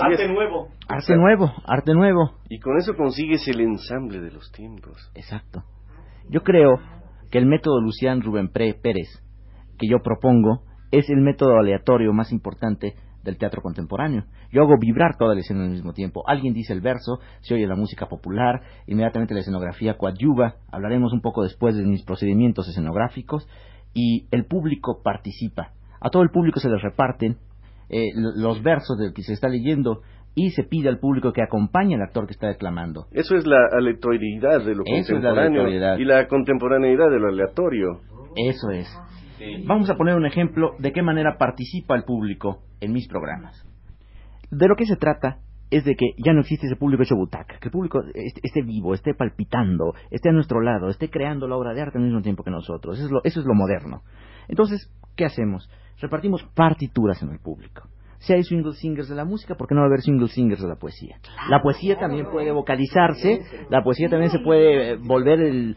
arte 0.00 0.28
nuevo. 0.28 0.68
Arte 0.88 1.16
nuevo, 1.16 1.52
arte 1.66 1.94
nuevo. 1.94 2.32
Y 2.48 2.60
con 2.60 2.76
eso 2.78 2.94
consigues 2.96 3.46
el 3.48 3.60
ensamble 3.60 4.20
de 4.20 4.30
los 4.30 4.50
tiempos. 4.52 5.10
Exacto. 5.14 5.64
Yo 6.28 6.42
creo 6.42 6.78
que 7.30 7.38
el 7.38 7.46
método 7.46 7.80
Lucián 7.80 8.22
Rubén 8.22 8.48
Pérez 8.48 9.24
que 9.78 9.88
yo 9.88 9.98
propongo 10.02 10.62
es 10.90 11.10
el 11.10 11.20
método 11.20 11.58
aleatorio 11.58 12.12
más 12.12 12.32
importante 12.32 12.94
del 13.22 13.38
teatro 13.38 13.62
contemporáneo. 13.62 14.24
Yo 14.52 14.62
hago 14.62 14.78
vibrar 14.78 15.16
toda 15.16 15.34
la 15.34 15.40
escena 15.40 15.64
al 15.64 15.70
mismo 15.70 15.92
tiempo. 15.92 16.22
Alguien 16.28 16.52
dice 16.52 16.72
el 16.72 16.80
verso, 16.80 17.18
se 17.40 17.54
oye 17.54 17.66
la 17.66 17.74
música 17.74 18.06
popular, 18.06 18.60
inmediatamente 18.86 19.34
la 19.34 19.40
escenografía 19.40 19.96
coadyuva, 19.96 20.56
hablaremos 20.70 21.12
un 21.12 21.22
poco 21.22 21.42
después 21.42 21.74
de 21.74 21.84
mis 21.84 22.04
procedimientos 22.04 22.68
escenográficos, 22.68 23.48
y 23.94 24.26
el 24.30 24.44
público 24.44 25.00
participa. 25.02 25.72
A 26.00 26.10
todo 26.10 26.22
el 26.22 26.30
público 26.30 26.60
se 26.60 26.68
les 26.68 26.82
reparten 26.82 27.38
eh, 27.88 28.10
los 28.14 28.62
versos 28.62 28.98
del 28.98 29.12
que 29.12 29.22
se 29.22 29.32
está 29.32 29.48
leyendo 29.48 30.00
y 30.34 30.50
se 30.50 30.64
pide 30.64 30.88
al 30.88 30.98
público 30.98 31.32
que 31.32 31.42
acompañe 31.42 31.94
al 31.94 32.02
actor 32.02 32.26
que 32.26 32.32
está 32.32 32.48
declamando. 32.48 33.06
Eso 33.12 33.36
es 33.36 33.46
la 33.46 33.68
aleatoriedad 33.72 34.64
de 34.64 34.74
lo 34.74 34.84
contemporáneo 34.84 35.68
y 35.98 36.04
la 36.04 36.26
contemporaneidad 36.26 37.10
de 37.10 37.20
lo 37.20 37.28
aleatorio. 37.28 38.00
Eso 38.36 38.70
es. 38.70 38.88
Vamos 39.66 39.90
a 39.90 39.96
poner 39.96 40.14
un 40.16 40.26
ejemplo 40.26 40.72
de 40.78 40.92
qué 40.92 41.02
manera 41.02 41.36
participa 41.38 41.94
el 41.96 42.04
público 42.04 42.62
en 42.80 42.92
mis 42.92 43.08
programas. 43.08 43.64
De 44.50 44.68
lo 44.68 44.76
que 44.76 44.86
se 44.86 44.96
trata 44.96 45.38
es 45.70 45.84
de 45.84 45.94
que 45.96 46.14
ya 46.24 46.32
no 46.32 46.40
existe 46.40 46.66
ese 46.66 46.76
público 46.76 47.02
hecho 47.02 47.16
butaca, 47.16 47.58
que 47.58 47.68
el 47.68 47.72
público 47.72 48.00
esté 48.14 48.62
vivo, 48.62 48.94
esté 48.94 49.14
palpitando, 49.14 49.94
esté 50.10 50.28
a 50.28 50.32
nuestro 50.32 50.60
lado, 50.60 50.88
esté 50.88 51.10
creando 51.10 51.48
la 51.48 51.56
obra 51.56 51.74
de 51.74 51.82
arte 51.82 51.98
al 51.98 52.04
mismo 52.04 52.22
tiempo 52.22 52.44
que 52.44 52.50
nosotros. 52.50 52.96
Eso 52.96 53.06
es 53.06 53.12
lo, 53.12 53.20
eso 53.24 53.40
es 53.40 53.46
lo 53.46 53.54
moderno. 53.54 54.02
Entonces, 54.48 54.90
¿qué 55.16 55.24
hacemos? 55.24 55.68
repartimos 56.04 56.42
partituras 56.54 57.22
en 57.22 57.30
el 57.30 57.38
público. 57.38 57.88
Si 58.18 58.32
hay 58.32 58.42
single 58.42 58.72
singers 58.72 59.08
de 59.08 59.14
la 59.14 59.26
música, 59.26 59.54
¿por 59.54 59.68
qué 59.68 59.74
no 59.74 59.82
va 59.82 59.86
a 59.86 59.88
haber 59.88 60.00
single 60.00 60.28
singers 60.28 60.62
de 60.62 60.68
la 60.68 60.76
poesía? 60.76 61.18
La 61.50 61.60
poesía 61.60 61.98
también 61.98 62.26
puede 62.30 62.52
vocalizarse, 62.52 63.40
la 63.68 63.82
poesía 63.82 64.08
también 64.08 64.30
se 64.30 64.38
puede 64.38 64.96
volver 64.96 65.40
el... 65.40 65.76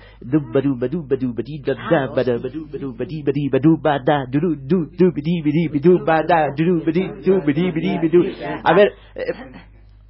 A 8.63 8.74
ver, 8.74 8.94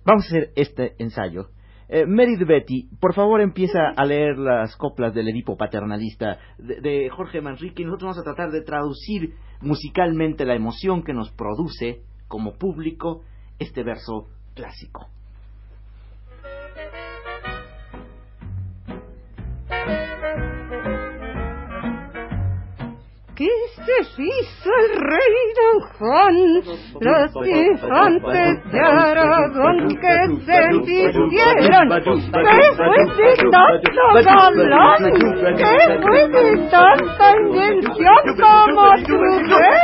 vamos 0.06 0.26
a 0.26 0.28
hacer 0.28 0.52
este 0.56 0.94
ensayo. 1.00 1.48
Eh, 1.90 2.06
de 2.06 2.46
Betty, 2.46 2.90
por 3.00 3.14
favor 3.14 3.40
empieza 3.40 3.80
a 3.96 4.06
leer 4.06 4.38
las 4.38 4.76
coplas 4.76 5.14
del 5.14 5.30
Edipo 5.30 5.56
paternalista 5.56 6.38
de, 6.58 6.82
de, 6.82 7.10
Jorge 7.10 7.40
Manrique 7.40 7.82
y 7.82 7.86
nosotros 7.86 8.16
vamos 8.16 8.20
a 8.20 8.24
tratar 8.24 8.52
de 8.52 8.62
traducir 8.62 9.36
musicalmente 9.62 10.46
la 10.46 10.56
emoción 10.56 11.02
que 11.04 11.14
nos 11.14 11.32
produce 11.32 12.02
como 12.28 12.58
público 12.58 13.24
este 13.58 13.84
verso 13.84 14.28
clásico. 14.54 15.08
¿Qué 23.38 23.46
se 23.76 24.24
hizo 24.24 24.70
el 24.84 24.96
rey 25.00 25.34
Don 25.56 25.80
Juan? 25.92 26.36
Los 27.00 27.48
infantes 27.48 28.72
de 28.72 28.80
Aragón 28.80 29.47
que 29.96 30.14
se 30.46 30.60
vistieron. 30.70 31.88
¿Qué 31.90 32.66
fue 32.76 32.98
de 33.18 33.50
tanto 33.52 33.92
galán? 34.56 35.04
¿Qué 35.58 35.76
fue 36.02 36.22
de 36.28 36.44
tanta 36.70 37.28
invención 37.42 38.22
como 38.40 38.84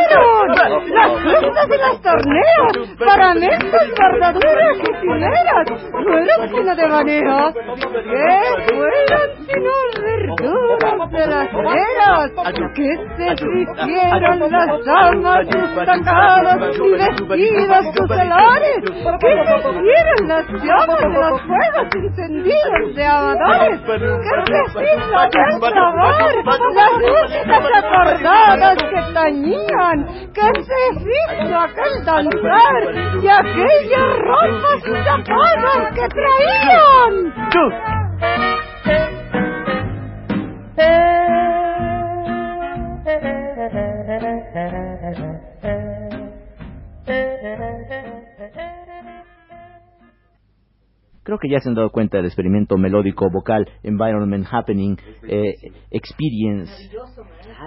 Las 0.03 1.41
todas 1.41 1.69
en 1.71 1.79
las 1.79 2.01
torneras, 2.01 2.71
paramesas, 2.99 3.87
bordaduras 3.97 4.77
y 4.77 4.93
fileras, 5.01 5.65
ruedas 5.91 6.51
llenas 6.51 6.77
de 6.77 6.87
maneras, 6.87 7.53
que 7.53 8.75
fueran 8.75 9.29
sino 9.47 9.73
verduras 10.01 11.11
de 11.11 11.27
las 11.27 11.49
eras, 11.53 12.31
que 12.75 12.89
se 13.17 13.27
hicieron 13.33 14.39
las 14.51 14.69
damas 14.85 15.47
destacadas 15.47 16.57
y 16.75 16.91
vestidas 16.91 17.85
sus 17.95 18.07
celores, 18.07 18.81
que 19.19 19.31
se 19.45 19.55
hicieron 19.69 20.21
las 20.27 20.45
llamas 20.63 20.99
de 20.99 21.07
los 21.09 21.41
fuegos 21.41 21.87
encendidos 21.95 22.95
de 22.95 23.05
amadores, 23.05 23.79
que 23.81 24.59
se 24.73 24.83
hizo 24.95 25.19
clamor, 25.59 26.31
las 26.73 26.93
músicas 26.99 27.63
acordadas 27.75 28.77
que 28.77 29.01
tañían, 29.13 29.92
que 30.33 30.47
se 30.63 30.79
hizo 31.01 31.55
aquel 31.59 32.05
danzar 32.05 32.81
y 33.21 33.27
aquellas 33.27 34.09
ropas 34.19 34.81
tapadas 35.05 35.81
que 35.93 36.05
traían. 36.09 37.13
Creo 51.23 51.37
que 51.39 51.49
ya 51.49 51.59
se 51.59 51.69
han 51.69 51.75
dado 51.75 51.89
cuenta 51.89 52.17
del 52.17 52.25
experimento 52.25 52.77
melódico 52.77 53.29
vocal 53.31 53.67
Environment 53.83 54.45
Happening 54.49 54.97
eh, 55.27 55.53
Experience 55.89 56.71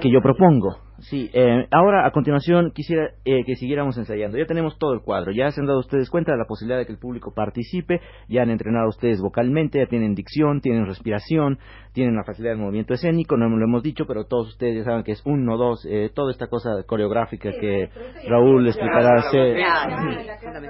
que 0.00 0.10
yo 0.10 0.20
propongo. 0.20 0.76
Sí, 0.98 1.30
eh, 1.34 1.66
ahora 1.70 2.06
a 2.06 2.10
continuación 2.10 2.72
quisiera 2.74 3.10
eh, 3.24 3.44
que 3.44 3.56
siguiéramos 3.56 3.98
ensayando. 3.98 4.38
Ya 4.38 4.46
tenemos 4.46 4.78
todo 4.78 4.94
el 4.94 5.02
cuadro, 5.02 5.30
ya 5.30 5.50
se 5.50 5.60
han 5.60 5.66
dado 5.66 5.80
ustedes 5.80 6.08
cuenta 6.08 6.32
de 6.32 6.38
la 6.38 6.46
posibilidad 6.46 6.78
de 6.78 6.86
que 6.86 6.92
el 6.92 6.98
público 6.98 7.34
participe, 7.34 8.00
ya 8.28 8.42
han 8.42 8.50
entrenado 8.50 8.88
ustedes 8.88 9.20
vocalmente, 9.20 9.78
ya 9.78 9.86
tienen 9.86 10.14
dicción, 10.14 10.60
tienen 10.60 10.86
respiración, 10.86 11.58
tienen 11.92 12.16
la 12.16 12.24
facilidad 12.24 12.54
de 12.54 12.62
movimiento 12.62 12.94
escénico, 12.94 13.36
no 13.36 13.48
lo 13.48 13.64
hemos 13.64 13.82
dicho, 13.82 14.06
pero 14.06 14.24
todos 14.24 14.48
ustedes 14.48 14.78
ya 14.78 14.84
saben 14.84 15.04
que 15.04 15.12
es 15.12 15.22
uno, 15.26 15.58
dos, 15.58 15.86
eh, 15.88 16.10
toda 16.14 16.30
esta 16.30 16.46
cosa 16.46 16.82
coreográfica 16.86 17.50
que 17.52 17.90
Raúl 18.26 18.66
explicará. 18.66 19.22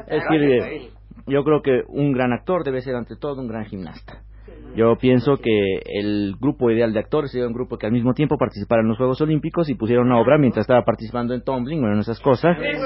Es 0.08 0.22
decir, 0.28 0.90
yo 1.26 1.44
creo 1.44 1.62
que 1.62 1.82
un 1.88 2.12
gran 2.12 2.32
actor 2.32 2.64
debe 2.64 2.80
ser 2.80 2.94
ante 2.94 3.16
todo 3.16 3.40
un 3.40 3.48
gran 3.48 3.64
gimnasta. 3.64 4.22
Yo 4.76 4.96
pienso 4.96 5.38
que 5.38 5.80
el 5.86 6.36
grupo 6.38 6.70
ideal 6.70 6.92
de 6.92 7.00
actores 7.00 7.30
sería 7.32 7.46
un 7.46 7.54
grupo 7.54 7.78
que 7.78 7.86
al 7.86 7.92
mismo 7.92 8.12
tiempo 8.12 8.36
participara 8.36 8.82
en 8.82 8.88
los 8.88 8.98
Juegos 8.98 9.20
Olímpicos 9.22 9.70
y 9.70 9.74
pusiera 9.74 10.02
una 10.02 10.20
obra 10.20 10.38
mientras 10.38 10.64
estaba 10.64 10.84
participando 10.84 11.34
en 11.34 11.42
tumbling 11.42 11.82
o 11.82 11.92
en 11.92 11.98
esas 11.98 12.20
cosas. 12.20 12.56
ese, 12.58 12.78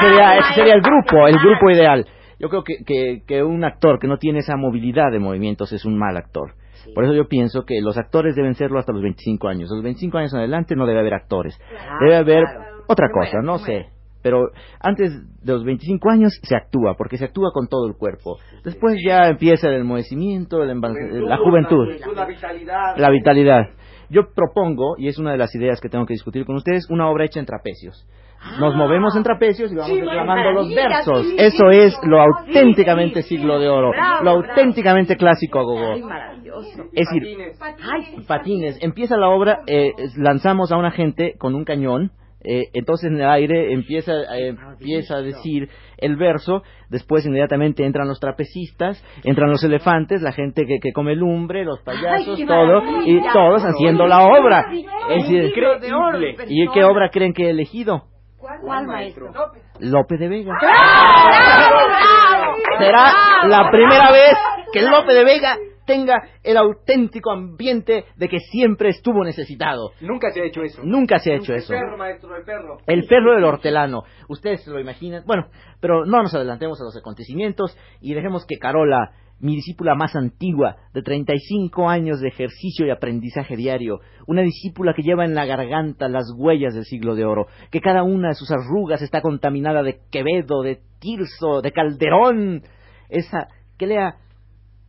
sería, 0.00 0.38
ese 0.38 0.54
sería 0.54 0.74
el 0.74 0.80
grupo, 0.80 1.28
el 1.28 1.38
grupo 1.38 1.70
ideal. 1.70 2.06
Yo 2.38 2.48
creo 2.48 2.64
que, 2.64 2.78
que, 2.84 3.22
que 3.26 3.42
un 3.42 3.62
actor 3.62 3.98
que 3.98 4.08
no 4.08 4.16
tiene 4.16 4.38
esa 4.38 4.56
movilidad 4.56 5.12
de 5.12 5.18
movimientos 5.18 5.72
es 5.72 5.84
un 5.84 5.98
mal 5.98 6.16
actor. 6.16 6.54
Por 6.94 7.04
eso 7.04 7.14
yo 7.14 7.28
pienso 7.28 7.64
que 7.64 7.80
los 7.80 7.96
actores 7.96 8.34
deben 8.34 8.54
serlo 8.54 8.78
hasta 8.78 8.92
los 8.92 9.02
25 9.02 9.48
años. 9.48 9.70
A 9.70 9.74
los 9.74 9.84
25 9.84 10.18
años 10.18 10.32
en 10.32 10.40
adelante 10.40 10.74
no 10.74 10.86
debe 10.86 11.00
haber 11.00 11.14
actores. 11.14 11.58
Debe 12.00 12.16
haber 12.16 12.44
otra 12.88 13.08
cosa, 13.12 13.40
no 13.42 13.58
sé. 13.58 13.86
Pero 14.22 14.50
antes 14.80 15.12
de 15.42 15.52
los 15.52 15.64
25 15.64 16.10
años 16.10 16.38
se 16.42 16.56
actúa, 16.56 16.94
porque 16.96 17.16
se 17.16 17.24
actúa 17.24 17.50
con 17.52 17.68
todo 17.68 17.86
el 17.88 17.94
cuerpo. 17.94 18.38
Después 18.64 18.96
ya 19.04 19.28
empieza 19.28 19.68
el 19.68 19.80
enmohecimiento, 19.80 20.64
la 20.64 21.36
juventud, 21.38 21.88
la 22.14 22.26
vitalidad. 22.26 22.96
la 22.96 23.10
vitalidad. 23.10 23.62
Yo 24.08 24.32
propongo, 24.34 24.96
y 24.98 25.08
es 25.08 25.18
una 25.18 25.32
de 25.32 25.38
las 25.38 25.54
ideas 25.54 25.80
que 25.80 25.88
tengo 25.88 26.04
que 26.06 26.14
discutir 26.14 26.44
con 26.44 26.56
ustedes, 26.56 26.86
una 26.90 27.08
obra 27.08 27.24
hecha 27.24 27.40
en 27.40 27.46
trapecios. 27.46 28.06
Nos 28.58 28.74
movemos 28.74 29.16
en 29.16 29.22
trapecios 29.22 29.72
y 29.72 29.76
vamos 29.76 29.96
declamando 29.96 30.50
los 30.50 30.74
versos. 30.74 31.26
Eso 31.38 31.70
es 31.70 31.96
lo 32.02 32.20
auténticamente 32.20 33.22
siglo 33.22 33.58
de 33.58 33.68
oro, 33.68 33.92
lo 34.22 34.30
auténticamente 34.30 35.16
clásico 35.16 35.60
a 35.60 35.62
gogo. 35.62 35.94
Es 36.92 37.08
decir, 37.08 37.52
patines. 38.26 38.78
Empieza 38.82 39.16
la 39.16 39.28
obra, 39.28 39.60
eh, 39.66 39.92
lanzamos 40.16 40.72
a 40.72 40.76
una 40.76 40.90
gente 40.90 41.34
con 41.38 41.54
un 41.54 41.64
cañón, 41.64 42.10
eh, 42.44 42.68
entonces 42.72 43.10
en 43.10 43.20
el 43.20 43.28
aire 43.28 43.72
empieza, 43.72 44.12
eh, 44.36 44.48
empieza 44.48 45.16
a 45.16 45.22
decir 45.22 45.68
el 45.98 46.16
verso, 46.16 46.62
después 46.88 47.24
inmediatamente 47.24 47.84
entran 47.84 48.08
los 48.08 48.18
trapecistas, 48.18 49.02
entran 49.24 49.50
los 49.50 49.62
elefantes, 49.62 50.22
la 50.22 50.32
gente 50.32 50.66
que, 50.66 50.78
que 50.80 50.92
come 50.92 51.14
lumbre, 51.14 51.64
los 51.64 51.80
payasos, 51.82 52.40
todo, 52.46 52.82
y 53.06 53.20
todos 53.32 53.62
haciendo 53.62 54.06
la 54.06 54.22
obra. 54.24 54.66
Es 55.10 55.28
decir, 55.28 55.52
¿y 56.48 56.68
qué 56.72 56.84
obra 56.84 57.10
creen 57.10 57.32
que 57.32 57.46
he 57.46 57.50
elegido? 57.50 58.04
¿Cuál 58.38 58.86
maestro? 58.86 59.32
Lope 59.78 60.16
de 60.18 60.28
Vega. 60.28 60.58
Será 62.78 63.12
la 63.46 63.70
primera 63.70 64.10
vez 64.10 64.34
que 64.72 64.82
Lope 64.82 65.12
de 65.14 65.24
Vega 65.24 65.56
tenga 65.84 66.14
el 66.42 66.56
auténtico 66.56 67.30
ambiente 67.30 68.04
de 68.16 68.28
que 68.28 68.38
siempre 68.38 68.90
estuvo 68.90 69.24
necesitado. 69.24 69.92
Nunca 70.00 70.30
se 70.30 70.40
ha 70.40 70.44
hecho 70.44 70.62
eso. 70.62 70.82
Nunca 70.84 71.18
se 71.18 71.32
ha 71.32 71.36
hecho 71.36 71.54
eso. 71.54 71.72
El 71.72 71.80
perro, 71.80 71.96
maestro, 71.96 72.36
el 72.36 72.44
perro. 72.44 72.78
El 72.86 73.04
perro 73.06 73.34
del 73.34 73.44
hortelano. 73.44 74.02
Ustedes 74.28 74.62
se 74.64 74.70
lo 74.70 74.80
imaginan. 74.80 75.24
Bueno, 75.26 75.46
pero 75.80 76.04
no 76.04 76.22
nos 76.22 76.34
adelantemos 76.34 76.80
a 76.80 76.84
los 76.84 76.96
acontecimientos 76.96 77.76
y 78.00 78.14
dejemos 78.14 78.46
que 78.46 78.58
Carola, 78.58 79.12
mi 79.40 79.56
discípula 79.56 79.94
más 79.96 80.14
antigua, 80.14 80.76
de 80.94 81.02
35 81.02 81.88
años 81.88 82.20
de 82.20 82.28
ejercicio 82.28 82.86
y 82.86 82.90
aprendizaje 82.90 83.56
diario, 83.56 84.00
una 84.26 84.42
discípula 84.42 84.94
que 84.94 85.02
lleva 85.02 85.24
en 85.24 85.34
la 85.34 85.46
garganta 85.46 86.08
las 86.08 86.32
huellas 86.36 86.74
del 86.74 86.84
siglo 86.84 87.16
de 87.16 87.24
oro, 87.24 87.48
que 87.72 87.80
cada 87.80 88.04
una 88.04 88.28
de 88.28 88.34
sus 88.34 88.52
arrugas 88.52 89.02
está 89.02 89.20
contaminada 89.20 89.82
de 89.82 89.98
Quevedo, 90.12 90.62
de 90.62 90.78
Tirso, 91.00 91.60
de 91.60 91.72
Calderón, 91.72 92.62
esa 93.08 93.48
que 93.76 93.88
lea 93.88 94.14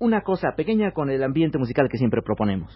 una 0.04 0.22
cosa 0.22 0.52
pequeña 0.52 0.92
con 0.92 1.10
el 1.10 1.24
ambiente 1.24 1.58
musical 1.58 1.88
que 1.90 1.98
siempre 1.98 2.22
proponemos. 2.22 2.70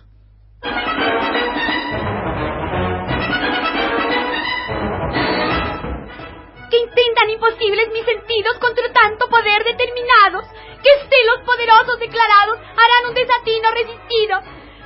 que 6.69 6.77
intentan 6.77 7.29
imposibles 7.29 7.87
mis 7.93 8.03
sentidos 8.03 8.59
contra 8.59 8.91
tanto 8.91 9.27
poder 9.29 9.63
determinados, 9.63 10.43
que 10.83 10.91
estelos 10.99 11.39
poderosos 11.45 11.99
declarados 11.99 12.59
harán 12.59 13.07
un 13.07 13.15
desatino 13.15 13.71
resistido. 13.71 14.35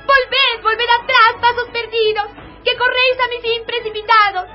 Volved, 0.06 0.62
volved 0.62 0.90
atrás, 0.94 1.42
pasos 1.42 1.68
perdidos, 1.74 2.26
que 2.62 2.76
corréis 2.78 3.18
a 3.18 3.28
mis 3.34 3.42
fin 3.42 3.66
precipitados. 3.66 4.46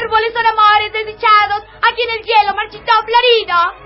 Árboles 0.00 0.32
son 0.32 0.46
amores 0.46 0.92
desdichados, 0.92 1.68
aquí 1.84 2.00
en 2.00 2.10
el 2.16 2.24
hielo 2.24 2.54
marchitó 2.56 2.92
florido. 3.04 3.83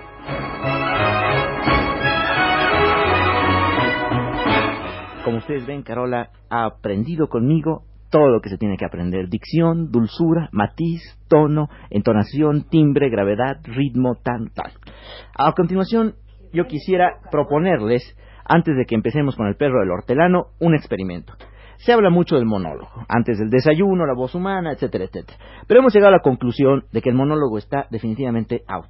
Como 5.29 5.41
ustedes 5.41 5.67
ven, 5.67 5.83
Carola 5.83 6.31
ha 6.49 6.64
aprendido 6.64 7.29
conmigo 7.29 7.83
todo 8.11 8.31
lo 8.31 8.41
que 8.41 8.49
se 8.49 8.57
tiene 8.57 8.79
que 8.79 8.87
aprender. 8.87 9.29
Dicción, 9.29 9.91
dulzura, 9.91 10.49
matiz, 10.53 11.03
tono, 11.29 11.69
entonación, 11.91 12.64
timbre, 12.71 13.11
gravedad, 13.11 13.61
ritmo, 13.62 14.14
tan, 14.14 14.49
tal. 14.55 14.73
A 15.37 15.53
continuación, 15.53 16.14
yo 16.51 16.64
quisiera 16.64 17.19
proponerles, 17.31 18.17
antes 18.47 18.75
de 18.75 18.87
que 18.87 18.95
empecemos 18.95 19.37
con 19.37 19.49
el 19.49 19.57
perro 19.57 19.81
del 19.81 19.91
hortelano, 19.91 20.47
un 20.61 20.75
experimento. 20.75 21.35
Se 21.77 21.93
habla 21.93 22.09
mucho 22.09 22.37
del 22.37 22.47
monólogo, 22.47 23.05
antes 23.07 23.38
del 23.38 23.51
desayuno, 23.51 24.07
la 24.07 24.14
voz 24.14 24.35
humana, 24.35 24.73
etcétera, 24.73 25.05
etcétera. 25.05 25.38
Pero 25.67 25.81
hemos 25.81 25.93
llegado 25.93 26.14
a 26.14 26.17
la 26.17 26.23
conclusión 26.23 26.85
de 26.91 27.03
que 27.03 27.11
el 27.11 27.17
monólogo 27.17 27.59
está 27.59 27.87
definitivamente 27.91 28.62
out. 28.67 28.88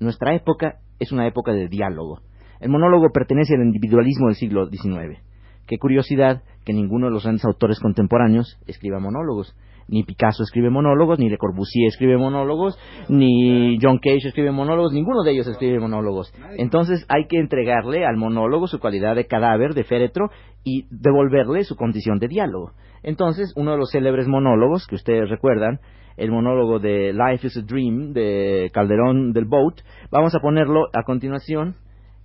Nuestra 0.00 0.34
época 0.34 0.78
es 0.98 1.12
una 1.12 1.26
época 1.26 1.52
de 1.52 1.68
diálogo. 1.68 2.20
El 2.58 2.70
monólogo 2.70 3.10
pertenece 3.12 3.54
al 3.54 3.66
individualismo 3.66 4.28
del 4.28 4.36
siglo 4.36 4.66
XIX. 4.70 5.33
Qué 5.66 5.78
curiosidad 5.78 6.42
que 6.64 6.72
ninguno 6.72 7.06
de 7.06 7.12
los 7.12 7.24
grandes 7.24 7.44
autores 7.44 7.80
contemporáneos 7.80 8.58
escriba 8.66 8.98
monólogos. 8.98 9.54
Ni 9.86 10.02
Picasso 10.02 10.42
escribe 10.42 10.70
monólogos, 10.70 11.18
ni 11.18 11.28
Le 11.28 11.36
Corbusier 11.36 11.88
escribe 11.88 12.16
monólogos, 12.16 12.78
ni 13.10 13.78
John 13.82 13.98
Cage 13.98 14.28
escribe 14.28 14.50
monólogos, 14.50 14.94
ninguno 14.94 15.22
de 15.22 15.32
ellos 15.32 15.46
escribe 15.46 15.78
monólogos. 15.78 16.32
Entonces 16.56 17.04
hay 17.08 17.26
que 17.28 17.38
entregarle 17.38 18.06
al 18.06 18.16
monólogo 18.16 18.66
su 18.66 18.80
cualidad 18.80 19.14
de 19.14 19.26
cadáver, 19.26 19.74
de 19.74 19.84
féretro, 19.84 20.30
y 20.64 20.86
devolverle 20.90 21.64
su 21.64 21.76
condición 21.76 22.18
de 22.18 22.28
diálogo. 22.28 22.72
Entonces, 23.02 23.52
uno 23.54 23.72
de 23.72 23.76
los 23.76 23.90
célebres 23.90 24.26
monólogos 24.26 24.86
que 24.86 24.94
ustedes 24.94 25.28
recuerdan, 25.28 25.78
el 26.16 26.30
monólogo 26.30 26.78
de 26.78 27.12
Life 27.12 27.46
is 27.46 27.56
a 27.58 27.60
Dream 27.60 28.12
de 28.12 28.70
Calderón 28.72 29.32
del 29.32 29.44
Boat, 29.44 29.80
vamos 30.10 30.34
a 30.34 30.40
ponerlo 30.40 30.86
a 30.94 31.02
continuación 31.02 31.76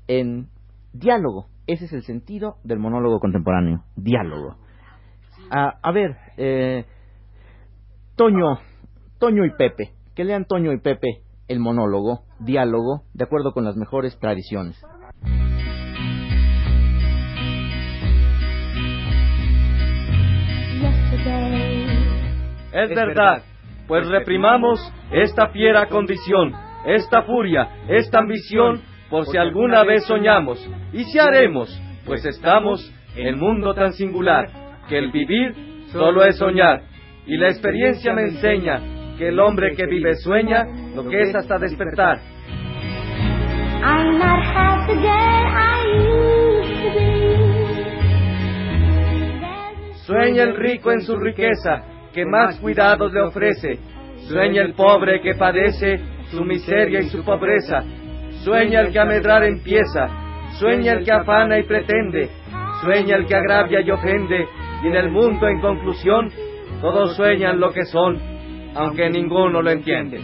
en 0.08 0.48
diálogo. 0.94 1.48
Ese 1.70 1.86
es 1.86 1.94
el 1.94 2.02
sentido 2.02 2.56
del 2.64 2.80
monólogo 2.80 3.20
contemporáneo, 3.20 3.84
diálogo. 3.96 4.56
Ah, 5.52 5.78
a 5.84 5.92
ver, 5.92 6.18
eh, 6.36 6.84
Toño, 8.16 8.58
Toño 9.20 9.46
y 9.46 9.52
Pepe, 9.52 9.92
que 10.16 10.24
lean 10.24 10.46
Toño 10.46 10.74
y 10.74 10.80
Pepe 10.80 11.22
el 11.48 11.60
monólogo, 11.60 12.24
diálogo, 12.40 13.04
de 13.14 13.24
acuerdo 13.24 13.52
con 13.52 13.66
las 13.66 13.76
mejores 13.76 14.18
tradiciones. 14.18 14.84
Es 22.74 22.90
verdad. 22.90 23.44
pues 23.88 24.08
reprimamos 24.08 24.80
esta 25.12 25.50
fiera 25.50 25.88
condición, 25.88 26.52
esta 26.88 27.22
furia, 27.22 27.70
esta 27.90 28.18
ambición, 28.18 28.82
por 29.10 29.26
si 29.26 29.38
alguna 29.38 29.84
vez 29.84 30.06
soñamos, 30.06 30.60
y 30.94 31.04
si 31.06 31.20
haremos, 31.20 31.70
pues 32.06 32.26
estamos 32.26 32.92
en 33.16 33.40
mundo 33.40 33.74
tan 33.74 33.94
singular, 33.94 34.48
que 34.88 34.98
el 34.98 35.12
vivir 35.12 35.54
solo 35.92 36.24
es 36.24 36.38
soñar, 36.38 36.82
y 37.26 37.38
la 37.38 37.50
experiencia 37.50 38.14
me 38.14 38.24
enseña 38.24 38.82
que 39.18 39.30
el 39.30 39.40
hombre 39.40 39.76
que 39.76 39.86
vive 39.86 40.16
sueña 40.16 40.66
lo 40.96 41.08
que 41.08 41.22
es 41.22 41.36
hasta 41.36 41.58
despertar. 41.58 42.20
Sueña 50.06 50.44
el 50.44 50.56
rico 50.56 50.92
en 50.92 51.02
su 51.02 51.18
riqueza, 51.18 51.84
que 52.14 52.26
más 52.26 52.60
cuidados 52.60 53.14
le 53.14 53.22
ofrece. 53.22 53.80
Sueña 54.28 54.64
el 54.64 54.74
pobre 54.74 55.22
que 55.22 55.36
padece 55.36 56.00
su 56.32 56.44
miseria 56.44 57.02
y 57.02 57.10
su 57.10 57.24
pobreza. 57.24 57.84
Sueña 58.44 58.82
el 58.82 58.94
que 58.94 59.00
a 59.00 59.06
medrar 59.06 59.44
empieza. 59.44 60.08
Sueña 60.60 60.94
el 60.94 61.06
que 61.06 61.12
afana 61.12 61.60
y 61.60 61.64
pretende. 61.64 62.30
Sueña 62.82 63.18
el 63.18 63.26
que 63.26 63.36
agravia 63.36 63.82
y 63.82 63.92
ofende. 63.92 64.48
Y 64.84 64.88
en 64.88 64.96
el 64.96 65.12
mundo, 65.12 65.48
en 65.48 65.60
conclusión, 65.60 66.32
todos 66.82 67.16
sueñan 67.18 67.60
lo 67.60 67.72
que 67.72 67.84
son, 67.84 68.18
aunque 68.76 69.10
ninguno 69.10 69.62
lo 69.62 69.70
entiende. 69.70 70.22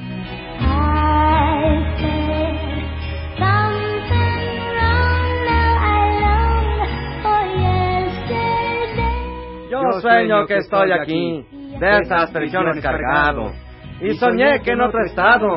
Yo 9.69 9.99
sueño 9.99 10.45
que 10.45 10.58
estoy 10.58 10.91
aquí, 10.93 11.45
de 11.80 11.97
estas 11.99 12.32
prisiones 12.32 12.82
cargado, 12.82 13.51
y 14.01 14.13
soñé 14.13 14.62
que 14.62 14.71
en 14.71 14.80
otro 14.80 15.04
estado, 15.06 15.49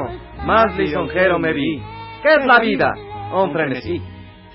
más 0.45 0.77
lisonjero 0.77 1.39
me 1.39 1.53
vi. 1.53 1.81
¿Qué 2.23 2.35
es 2.35 2.47
la 2.47 2.59
vida? 2.59 2.95
Un 3.33 3.53
frenesí. 3.53 4.03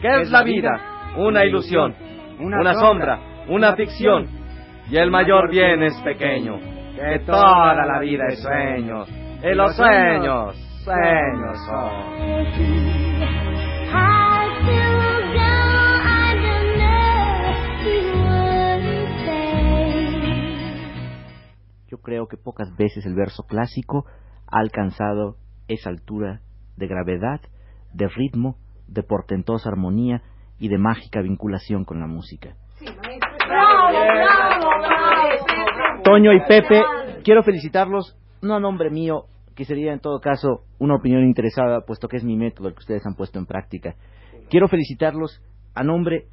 ¿Qué 0.02 0.22
es 0.22 0.30
la 0.32 0.44
vida? 0.44 1.14
Una 1.18 1.46
ilusión, 1.46 1.96
una 2.40 2.74
sombra, 2.74 3.20
una 3.48 3.74
ficción. 3.76 4.28
Y 4.90 4.98
el 4.98 5.10
mayor 5.10 5.50
bien 5.50 5.82
es 5.82 5.94
pequeño, 6.02 6.60
que 6.96 7.20
toda 7.26 7.74
la 7.86 8.00
vida 8.00 8.26
es 8.28 8.42
sueño. 8.42 9.06
Y 9.42 9.56
los 9.56 9.76
sueños, 9.78 10.56
sueños 10.84 11.58
son. 11.66 12.94
Yo 21.88 21.98
creo 22.00 22.28
que 22.28 22.36
pocas 22.36 22.76
veces 22.76 23.06
el 23.06 23.16
verso 23.16 23.44
clásico 23.44 24.06
ha 24.52 24.60
alcanzado 24.60 25.38
esa 25.70 25.90
altura 25.90 26.42
de 26.78 26.88
gravedad, 26.88 27.42
de 27.94 28.08
ritmo, 28.08 28.58
de 28.88 29.04
portentosa 29.04 29.70
armonía 29.70 30.22
y 30.60 30.70
de 30.70 30.78
mágica 30.78 31.22
vinculación 31.22 31.86
con 31.86 32.00
la 32.00 32.08
música. 32.08 32.56
Toño 36.04 36.34
y 36.34 36.40
Pepe, 36.48 36.82
quiero 37.24 37.44
felicitarlos, 37.44 38.18
no 38.42 38.56
a 38.56 38.60
nombre 38.60 38.90
mío, 38.90 39.26
que 39.56 39.66
sería 39.66 39.94
en 39.94 40.00
todo 40.00 40.20
caso 40.20 40.64
una 40.80 40.96
opinión 40.96 41.24
interesada, 41.24 41.82
puesto 41.82 42.08
que 42.08 42.18
es 42.18 42.24
mi 42.24 42.36
método 42.36 42.68
el 42.68 42.74
que 42.74 42.80
ustedes 42.80 43.06
han 43.06 43.16
puesto 43.16 43.40
en 43.40 43.46
práctica. 43.46 43.96
Quiero 44.50 44.68
felicitarlos 44.68 45.42
a 45.76 45.84
nombre 45.84 46.28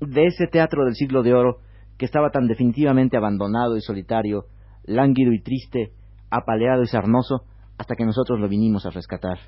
de 0.00 0.26
ese 0.26 0.46
teatro 0.46 0.84
del 0.84 0.94
siglo 0.94 1.22
de 1.22 1.34
oro 1.34 1.58
que 1.98 2.04
estaba 2.04 2.30
tan 2.30 2.48
definitivamente 2.48 3.16
abandonado 3.16 3.76
y 3.76 3.80
solitario, 3.80 4.46
lánguido 4.84 5.32
y 5.32 5.42
triste, 5.42 5.92
apaleado 6.30 6.82
y 6.82 6.86
sarnoso, 6.86 7.44
hasta 7.78 7.94
que 7.94 8.04
nosotros 8.04 8.40
lo 8.40 8.48
vinimos 8.48 8.86
a 8.86 8.90
rescatar. 8.90 9.38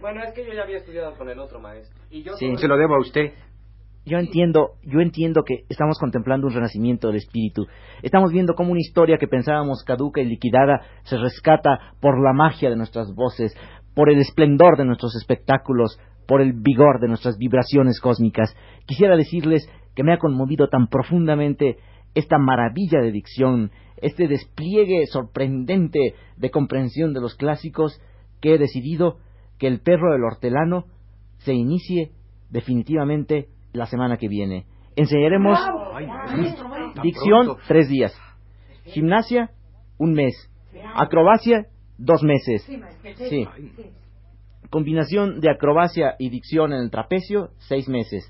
Bueno, 0.00 0.22
es 0.22 0.32
que 0.34 0.46
yo 0.46 0.52
ya 0.52 0.62
había 0.62 0.78
estudiado 0.78 1.14
con 1.16 1.28
el 1.28 1.38
otro 1.38 1.60
maestro. 1.60 1.98
Y 2.10 2.22
yo 2.22 2.34
Sí. 2.36 2.50
se 2.56 2.68
lo 2.68 2.76
debo 2.76 2.94
a 2.94 3.00
usted. 3.00 3.32
Yo 4.06 4.18
entiendo, 4.18 4.76
yo 4.82 5.00
entiendo 5.00 5.42
que 5.44 5.64
estamos 5.68 5.98
contemplando 5.98 6.46
un 6.46 6.54
renacimiento 6.54 7.08
del 7.08 7.16
espíritu. 7.16 7.66
Estamos 8.02 8.32
viendo 8.32 8.54
cómo 8.54 8.70
una 8.72 8.80
historia 8.80 9.18
que 9.18 9.28
pensábamos 9.28 9.84
caduca 9.84 10.22
y 10.22 10.24
liquidada 10.24 10.80
se 11.02 11.18
rescata 11.18 11.94
por 12.00 12.18
la 12.22 12.32
magia 12.32 12.70
de 12.70 12.76
nuestras 12.76 13.14
voces, 13.14 13.54
por 13.94 14.10
el 14.10 14.18
esplendor 14.18 14.78
de 14.78 14.86
nuestros 14.86 15.14
espectáculos, 15.16 15.98
por 16.26 16.40
el 16.40 16.54
vigor 16.54 16.98
de 17.00 17.08
nuestras 17.08 17.36
vibraciones 17.36 18.00
cósmicas. 18.00 18.56
Quisiera 18.86 19.16
decirles 19.16 19.68
que 19.94 20.02
me 20.02 20.14
ha 20.14 20.18
conmovido 20.18 20.68
tan 20.68 20.86
profundamente 20.86 21.76
esta 22.14 22.38
maravilla 22.38 23.00
de 23.00 23.12
dicción, 23.12 23.70
este 23.98 24.28
despliegue 24.28 25.06
sorprendente 25.06 26.14
de 26.36 26.50
comprensión 26.50 27.12
de 27.12 27.20
los 27.20 27.34
clásicos, 27.34 28.00
que 28.40 28.54
he 28.54 28.58
decidido 28.58 29.18
que 29.60 29.68
el 29.68 29.80
perro 29.80 30.12
del 30.12 30.24
hortelano 30.24 30.86
se 31.38 31.52
inicie 31.52 32.10
definitivamente 32.48 33.48
la 33.72 33.86
semana 33.86 34.16
que 34.16 34.26
viene. 34.26 34.64
Enseñaremos 34.96 35.58
dicción 37.02 37.56
tres 37.68 37.88
días, 37.88 38.12
gimnasia 38.86 39.50
un 39.98 40.14
mes, 40.14 40.50
acrobacia 40.96 41.66
dos 41.98 42.22
meses. 42.22 42.66
Sí. 43.16 43.46
Combinación 44.70 45.40
de 45.40 45.50
acrobacia 45.50 46.14
y 46.18 46.30
dicción 46.30 46.72
en 46.72 46.80
el 46.80 46.90
trapecio, 46.90 47.50
seis 47.58 47.88
meses. 47.88 48.28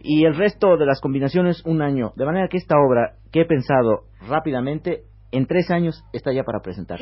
Y 0.00 0.24
el 0.24 0.34
resto 0.34 0.76
de 0.76 0.86
las 0.86 1.00
combinaciones, 1.00 1.64
un 1.64 1.82
año. 1.82 2.12
De 2.16 2.24
manera 2.24 2.48
que 2.48 2.56
esta 2.56 2.76
obra, 2.78 3.16
que 3.30 3.42
he 3.42 3.44
pensado 3.44 4.04
rápidamente, 4.26 5.02
en 5.30 5.46
tres 5.46 5.70
años 5.70 6.02
está 6.12 6.32
ya 6.32 6.42
para 6.42 6.60
presentar. 6.60 6.98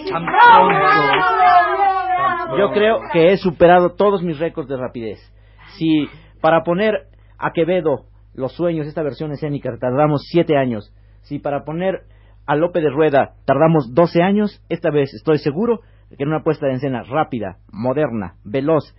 Yo 2.58 2.70
creo 2.72 3.00
que 3.12 3.32
he 3.32 3.36
superado 3.36 3.94
todos 3.94 4.22
mis 4.22 4.38
récords 4.38 4.68
de 4.68 4.76
rapidez. 4.76 5.18
Si 5.76 6.08
para 6.40 6.62
poner 6.62 7.06
a 7.38 7.52
Quevedo 7.52 8.06
los 8.34 8.52
sueños, 8.54 8.86
esta 8.86 9.02
versión 9.02 9.32
escénica, 9.32 9.70
tardamos 9.78 10.22
siete 10.30 10.56
años. 10.56 10.92
Si 11.22 11.38
para 11.38 11.64
poner 11.64 12.02
a 12.46 12.56
Lope 12.56 12.80
de 12.80 12.90
Rueda 12.90 13.34
tardamos 13.44 13.94
doce 13.94 14.22
años, 14.22 14.62
esta 14.68 14.90
vez 14.90 15.12
estoy 15.14 15.38
seguro 15.38 15.80
que 16.16 16.22
en 16.22 16.28
una 16.28 16.42
puesta 16.42 16.66
de 16.66 16.74
escena 16.74 17.02
rápida, 17.04 17.58
moderna, 17.72 18.34
veloz 18.44 18.96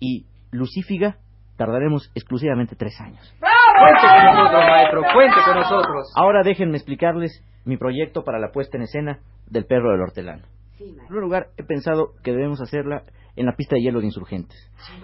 y 0.00 0.26
lucífiga, 0.50 1.16
tardaremos 1.56 2.10
exclusivamente 2.14 2.76
tres 2.76 2.98
años. 3.00 3.34
Cuente 3.40 4.00
con 4.00 4.34
nosotros, 4.34 4.64
maestro, 4.66 5.02
cuente 5.12 5.36
con 5.44 5.54
nosotros. 5.56 6.12
Ahora 6.16 6.42
déjenme 6.42 6.76
explicarles 6.76 7.44
mi 7.64 7.76
proyecto 7.76 8.24
para 8.24 8.38
la 8.38 8.50
puesta 8.52 8.76
en 8.76 8.84
escena 8.84 9.18
del 9.46 9.66
perro 9.66 9.92
del 9.92 10.00
hortelano. 10.00 10.53
En 10.78 10.96
primer 11.06 11.22
lugar, 11.22 11.48
he 11.56 11.62
pensado 11.62 12.12
que 12.22 12.32
debemos 12.32 12.60
hacerla 12.60 13.04
en 13.36 13.46
la 13.46 13.56
pista 13.56 13.76
de 13.76 13.82
hielo 13.82 14.00
de 14.00 14.06
insurgentes. 14.06 14.56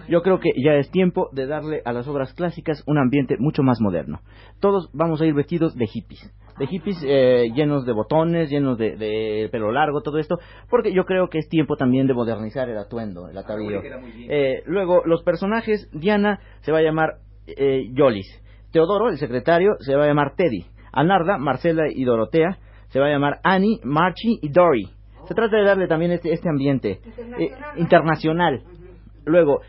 Yo 0.08 0.22
creo 0.22 0.38
que 0.38 0.50
ya 0.56 0.74
es 0.74 0.90
tiempo 0.90 1.28
de 1.32 1.46
darle 1.46 1.82
a 1.84 1.92
las 1.92 2.06
obras 2.08 2.32
clásicas 2.34 2.82
un 2.86 2.98
ambiente 2.98 3.36
mucho 3.38 3.62
más 3.62 3.80
moderno. 3.80 4.20
Todos 4.60 4.88
vamos 4.92 5.20
a 5.20 5.26
ir 5.26 5.34
vestidos 5.34 5.74
de 5.74 5.86
hippies. 5.86 6.32
De 6.58 6.66
hippies 6.66 7.02
eh, 7.04 7.50
llenos 7.54 7.86
de 7.86 7.92
botones, 7.92 8.50
llenos 8.50 8.78
de, 8.78 8.96
de 8.96 9.48
pelo 9.50 9.72
largo, 9.72 10.02
todo 10.02 10.18
esto, 10.18 10.38
porque 10.68 10.92
yo 10.92 11.04
creo 11.04 11.28
que 11.28 11.38
es 11.38 11.48
tiempo 11.48 11.76
también 11.76 12.06
de 12.06 12.14
modernizar 12.14 12.68
el 12.68 12.76
atuendo, 12.76 13.28
el 13.28 13.38
atavío. 13.38 13.80
Eh, 14.28 14.62
luego, 14.66 15.02
los 15.04 15.22
personajes, 15.22 15.88
Diana 15.92 16.40
se 16.60 16.72
va 16.72 16.78
a 16.78 16.82
llamar 16.82 17.18
eh, 17.46 17.90
Yolis. 17.92 18.42
Teodoro, 18.72 19.08
el 19.08 19.18
secretario, 19.18 19.76
se 19.80 19.96
va 19.96 20.04
a 20.04 20.08
llamar 20.08 20.34
Teddy. 20.36 20.66
Anarda, 20.92 21.38
Marcela 21.38 21.84
y 21.88 22.04
Dorotea 22.04 22.58
se 22.88 22.98
va 22.98 23.06
a 23.06 23.10
llamar 23.10 23.40
Annie, 23.42 23.80
Marchie 23.84 24.38
y 24.42 24.48
Dory. 24.48 24.90
Se 25.30 25.34
trata 25.36 25.58
de 25.58 25.62
darle 25.62 25.86
también 25.86 26.10
este, 26.10 26.32
este 26.32 26.48
ambiente 26.48 26.98
eh, 27.38 27.50
internacional. 27.76 28.62
Luego, 29.24 29.60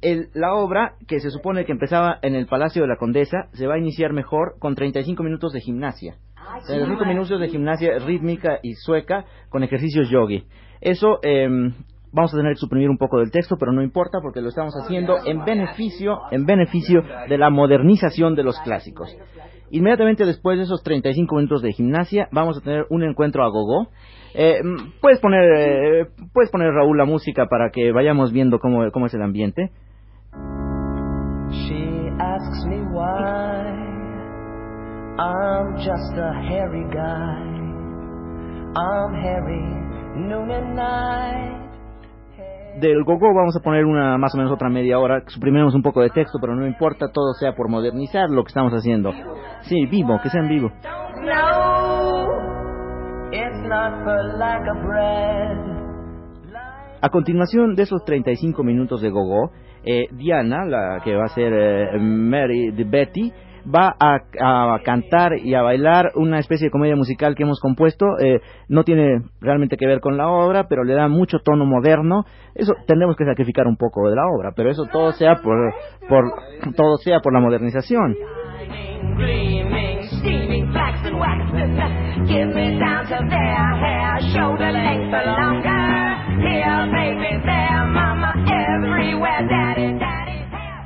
el- 0.00 0.28
la 0.32 0.54
obra, 0.54 0.94
que 1.06 1.20
se 1.20 1.28
supone 1.30 1.66
que 1.66 1.72
empezaba 1.72 2.18
en 2.22 2.34
el 2.34 2.46
Palacio 2.46 2.80
de 2.80 2.88
la 2.88 2.96
Condesa, 2.96 3.48
se 3.52 3.66
va 3.66 3.74
a 3.74 3.78
iniciar 3.78 4.14
mejor 4.14 4.54
con 4.58 4.74
35 4.74 5.22
minutos 5.22 5.52
de 5.52 5.60
gimnasia. 5.60 6.14
35 6.66 7.04
minutos 7.04 7.38
de 7.38 7.48
gimnasia 7.48 7.98
rítmica 7.98 8.60
y 8.62 8.72
sueca 8.76 9.26
con 9.50 9.62
ejercicios 9.62 10.08
yogi. 10.08 10.44
Eso 10.80 11.18
em, 11.22 11.74
vamos 12.12 12.32
a 12.32 12.38
tener 12.38 12.54
que 12.54 12.60
suprimir 12.60 12.88
un 12.88 12.96
poco 12.96 13.18
del 13.18 13.30
texto, 13.30 13.56
pero 13.60 13.72
no 13.72 13.82
importa 13.82 14.20
porque 14.22 14.40
lo 14.40 14.48
estamos 14.48 14.72
haciendo 14.82 15.18
en 15.26 15.44
beneficio, 15.44 16.18
en 16.30 16.46
beneficio 16.46 17.02
de 17.28 17.36
la 17.36 17.50
modernización 17.50 18.34
de 18.34 18.42
los 18.44 18.58
clásicos. 18.60 19.14
Inmediatamente 19.70 20.24
después 20.24 20.58
de 20.58 20.64
esos 20.64 20.82
35 20.82 21.34
minutos 21.36 21.62
de 21.62 21.72
gimnasia, 21.72 22.28
vamos 22.32 22.58
a 22.58 22.60
tener 22.60 22.86
un 22.90 23.02
encuentro 23.04 23.44
a 23.44 23.48
gogo. 23.48 23.88
Eh, 24.34 24.60
puedes 25.00 25.20
poner, 25.20 25.42
eh, 25.56 26.06
puedes 26.32 26.50
poner 26.50 26.72
Raúl 26.72 26.98
la 26.98 27.04
música 27.04 27.46
para 27.46 27.70
que 27.70 27.92
vayamos 27.92 28.32
viendo 28.32 28.58
cómo, 28.58 28.90
cómo 28.92 29.06
es 29.06 29.14
el 29.14 29.22
ambiente. 29.22 29.70
She 31.50 32.08
asks 32.18 32.64
me 32.66 32.80
why 32.92 33.90
I'm 35.18 35.76
just 35.76 36.16
a 36.16 36.32
hairy 36.48 36.84
guy. 36.92 37.50
I'm 38.76 39.14
hairy 39.14 39.80
noon 40.16 40.50
and 40.50 40.76
night. 40.76 41.69
Del 42.80 43.04
gogo 43.04 43.34
vamos 43.34 43.54
a 43.56 43.60
poner 43.60 43.84
una 43.84 44.16
más 44.16 44.34
o 44.34 44.38
menos 44.38 44.52
otra 44.52 44.70
media 44.70 44.98
hora. 44.98 45.22
Suprimimos 45.26 45.74
un 45.74 45.82
poco 45.82 46.00
de 46.00 46.08
texto, 46.08 46.38
pero 46.40 46.54
no 46.56 46.66
importa, 46.66 47.08
todo 47.12 47.34
sea 47.34 47.54
por 47.54 47.68
modernizar 47.68 48.30
lo 48.30 48.42
que 48.42 48.48
estamos 48.48 48.72
haciendo. 48.72 49.12
Sí, 49.62 49.84
vivo, 49.84 50.18
que 50.22 50.30
sea 50.30 50.40
en 50.40 50.48
vivo. 50.48 50.72
A 57.02 57.08
continuación 57.10 57.74
de 57.74 57.82
esos 57.82 58.02
35 58.04 58.62
minutos 58.62 59.02
de 59.02 59.10
gogo, 59.10 59.50
eh, 59.84 60.06
Diana, 60.12 60.64
la 60.64 61.00
que 61.04 61.14
va 61.14 61.24
a 61.24 61.28
ser 61.28 61.52
eh, 61.52 61.98
Mary 61.98 62.70
de 62.70 62.84
Betty, 62.84 63.32
va 63.74 63.94
a, 63.98 64.78
cantar 64.84 65.38
y 65.38 65.54
a 65.54 65.62
bailar 65.62 66.12
una 66.14 66.38
especie 66.38 66.66
de 66.66 66.70
comedia 66.70 66.96
musical 66.96 67.34
que 67.34 67.42
hemos 67.44 67.60
compuesto. 67.60 68.18
eh, 68.18 68.40
no 68.68 68.84
tiene 68.84 69.22
realmente 69.40 69.76
que 69.76 69.86
ver 69.86 70.00
con 70.00 70.16
la 70.16 70.28
obra, 70.28 70.64
pero 70.68 70.84
le 70.84 70.94
da 70.94 71.08
mucho 71.08 71.38
tono 71.38 71.64
moderno. 71.64 72.24
Eso 72.54 72.74
tendremos 72.86 73.16
que 73.16 73.24
sacrificar 73.24 73.66
un 73.66 73.76
poco 73.76 74.08
de 74.08 74.16
la 74.16 74.26
obra, 74.26 74.52
pero 74.54 74.70
eso 74.70 74.84
todo 74.92 75.12
sea 75.12 75.36
por, 75.36 75.74
por 76.08 76.24
todo 76.76 76.96
sea 76.98 77.20
por 77.20 77.32
la 77.32 77.40
modernización. 77.40 78.16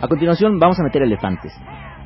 A 0.05 0.09
continuación 0.09 0.59
vamos 0.59 0.79
a 0.79 0.83
meter 0.83 1.03
elefantes. 1.03 1.51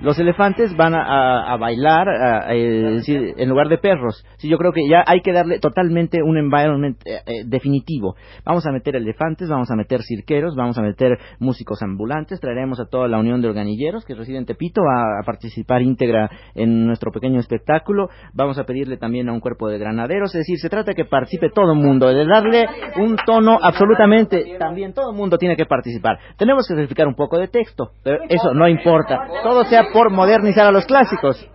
Los 0.01 0.17
elefantes 0.21 0.77
van 0.77 0.95
a, 0.95 1.53
a- 1.53 1.57
bailar 1.57 2.09
a- 2.09 2.55
eh, 2.55 3.01
en 3.37 3.49
lugar 3.49 3.69
de 3.69 3.79
perros. 3.79 4.25
Sí, 4.37 4.49
yo 4.49 4.57
creo 4.57 4.73
que 4.73 4.89
ya 4.89 5.03
hay 5.05 5.23
que 5.23 5.33
darle 5.33 5.59
totalmente 5.59 6.23
un 6.23 6.39
environment 6.39 6.97
eh, 7.05 7.19
eh, 7.27 7.43
definitivo. 7.45 8.15
Vamos 8.45 8.65
a 8.65 8.71
meter 8.71 8.95
elefantes, 8.95 9.49
vamos 9.49 9.69
a 9.73 9.75
meter 9.75 10.03
cirqueros, 10.05 10.55
vamos 10.55 10.79
a 10.79 10.83
meter 10.83 11.19
músicos 11.41 11.83
ambulantes, 11.83 12.39
traeremos 12.39 12.79
a 12.79 12.87
toda 12.89 13.09
la 13.09 13.19
unión 13.19 13.43
de 13.43 13.49
organilleros 13.49 14.05
que 14.05 14.15
reside 14.15 14.39
en 14.39 14.47
Tepito 14.47 14.83
a, 14.83 15.21
a 15.21 15.25
participar 15.27 15.83
íntegra 15.83 16.31
en 16.55 16.87
nuestro 16.87 17.11
pequeño 17.11 17.41
espectáculo. 17.41 18.09
Vamos 18.35 18.57
a 18.59 18.65
pedirle 18.67 18.99
también 18.99 19.29
a 19.29 19.33
un 19.33 19.41
cuerpo 19.41 19.69
de 19.69 19.79
granaderos, 19.79 20.33
es 20.37 20.43
decir, 20.43 20.59
se 20.61 20.69
trata 20.69 20.93
de 20.93 20.95
que 20.95 21.07
participe 21.07 21.51
todo 21.51 21.73
el 21.73 21.79
mundo, 21.81 22.07
de 22.07 22.25
darle 22.25 22.67
un 23.01 23.17
tono 23.27 23.59
absolutamente, 23.61 24.45
también 24.61 24.93
todo 24.95 25.11
el 25.11 25.17
mundo 25.17 25.39
tiene 25.39 25.57
que 25.57 25.67
participar. 25.67 26.21
Tenemos 26.37 26.69
que 26.69 26.75
sacrificar 26.75 27.09
un 27.09 27.17
poco 27.17 27.37
de 27.37 27.49
texto, 27.49 27.88
pero 28.03 28.19
eso 28.29 28.55
no 28.55 28.69
importa. 28.69 29.27
Todo 29.43 29.65
sea 29.65 29.85
por 29.93 30.11
modernizar 30.11 30.67
a 30.67 30.73
los 30.73 30.87
clásicos. 30.87 31.49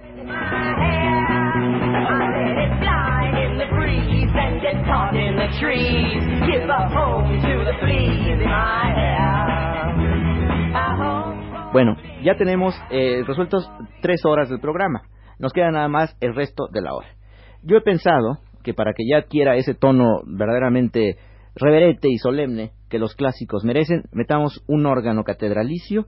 Bueno, 11.73 11.95
ya 12.23 12.35
tenemos 12.37 12.75
eh, 12.91 13.23
resueltos 13.25 13.67
tres 14.01 14.23
horas 14.25 14.49
del 14.49 14.59
programa. 14.59 15.01
Nos 15.39 15.53
queda 15.53 15.71
nada 15.71 15.87
más 15.87 16.15
el 16.21 16.35
resto 16.35 16.67
de 16.71 16.81
la 16.81 16.93
hora. 16.93 17.07
Yo 17.63 17.77
he 17.77 17.81
pensado 17.81 18.37
que 18.63 18.73
para 18.73 18.93
que 18.93 19.03
ya 19.09 19.17
adquiera 19.17 19.55
ese 19.55 19.73
tono 19.73 20.21
verdaderamente 20.25 21.17
reverente 21.55 22.09
y 22.09 22.17
solemne 22.17 22.71
que 22.89 22.99
los 22.99 23.15
clásicos 23.15 23.63
merecen, 23.63 24.03
metamos 24.11 24.63
un 24.67 24.85
órgano 24.85 25.23
catedralicio 25.23 26.05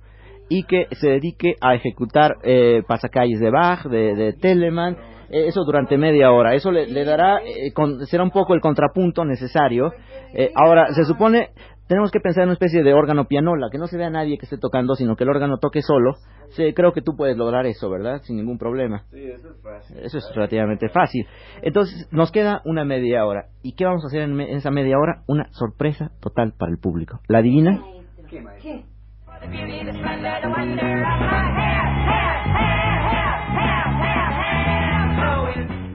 y 0.50 0.64
que 0.64 0.88
se 0.92 1.10
dedique 1.10 1.56
a 1.62 1.76
ejecutar 1.76 2.36
eh, 2.44 2.84
pasacalles 2.88 3.40
de 3.40 3.50
Bach, 3.52 3.84
de, 3.86 4.16
de 4.16 4.34
Telemann, 4.34 4.96
eh, 5.30 5.48
eso 5.48 5.64
durante 5.64 5.98
media 5.98 6.32
hora. 6.32 6.54
Eso 6.54 6.72
le, 6.72 6.88
le 6.88 7.04
dará, 7.04 7.40
eh, 7.44 7.74
con- 7.74 8.06
será 8.06 8.24
un 8.24 8.32
poco 8.32 8.54
el 8.54 8.62
contrapunto 8.62 9.26
necesario. 9.26 9.92
Eh, 10.34 10.52
ahora, 10.56 10.94
se 10.94 11.04
supone, 11.06 11.50
tenemos 11.88 12.12
que 12.12 12.20
pensar 12.20 12.44
en 12.44 12.50
una 12.50 12.54
especie 12.54 12.84
de 12.84 12.94
órgano 12.94 13.26
pianola, 13.26 13.70
que 13.72 13.78
no 13.80 13.88
se 13.88 13.98
vea 13.98 14.10
nadie 14.12 14.38
que 14.38 14.46
esté 14.46 14.58
tocando, 14.58 14.94
sino 14.96 15.16
que 15.16 15.24
el 15.24 15.30
órgano 15.32 15.58
toque 15.58 15.82
solo. 15.82 16.14
Sí, 16.50 16.74
creo 16.74 16.94
que 16.94 17.02
tú 17.02 17.16
puedes 17.18 17.36
lograr 17.38 17.66
eso, 17.66 17.90
¿verdad? 17.90 18.22
Sin 18.22 18.38
ningún 18.38 18.60
problema. 18.60 19.04
Sí, 19.12 19.24
eso 19.24 19.50
es 19.50 19.62
fácil. 19.64 19.98
Eso 19.98 20.18
es 20.20 20.32
relativamente 20.36 20.90
fácil. 20.90 21.26
Entonces, 21.64 22.08
nos 22.12 22.32
queda 22.32 22.62
una 22.66 22.86
media 22.86 23.26
hora. 23.26 23.48
¿Y 23.64 23.74
qué 23.74 23.86
vamos 23.86 24.04
a 24.04 24.08
hacer 24.08 24.22
en, 24.22 24.36
me- 24.36 24.52
en 24.52 24.58
esa 24.58 24.70
media 24.70 24.98
hora? 25.00 25.24
Una 25.28 25.48
sorpresa 25.54 26.12
total 26.22 26.54
para 26.58 26.72
el 26.72 26.78
público. 26.78 27.20
¿La 27.28 27.40
adivina? 27.40 27.82
The 28.26 28.42
beauty, 28.42 28.84
the 28.84 28.95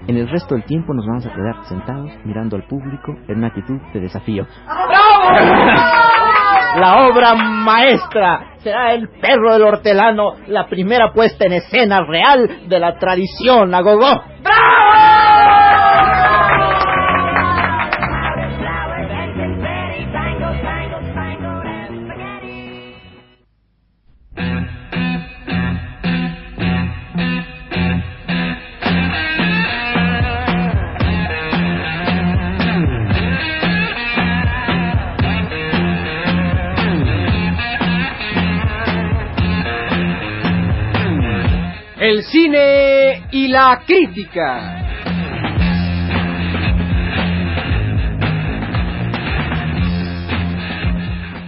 En 0.06 0.16
el 0.16 0.28
resto 0.28 0.54
del 0.54 0.64
tiempo 0.64 0.92
nos 0.92 1.06
vamos 1.06 1.26
a 1.26 1.32
quedar 1.32 1.64
sentados 1.66 2.10
mirando 2.24 2.56
al 2.56 2.64
público 2.64 3.14
en 3.28 3.38
una 3.38 3.48
actitud 3.48 3.80
de 3.92 4.00
desafío. 4.00 4.46
La 6.76 7.08
obra 7.08 7.34
maestra 7.34 8.54
será 8.58 8.92
El 8.92 9.08
perro 9.08 9.52
del 9.52 9.62
hortelano, 9.62 10.34
la 10.46 10.68
primera 10.68 11.12
puesta 11.12 11.46
en 11.46 11.54
escena 11.54 12.04
real 12.04 12.68
de 12.68 12.78
la 12.78 12.98
tradición 12.98 13.74
a 13.74 13.82
El 42.00 42.22
cine 42.22 43.26
y 43.30 43.48
la 43.48 43.82
crítica. 43.86 44.78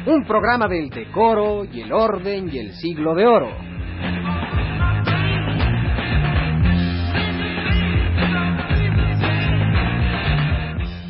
Un 0.04 0.26
programa 0.26 0.68
del 0.68 0.90
decoro 0.90 1.64
y 1.64 1.80
el 1.80 1.90
orden 1.90 2.50
y 2.52 2.58
el 2.58 2.74
siglo 2.74 3.14
de 3.14 3.26
oro. 3.26 3.48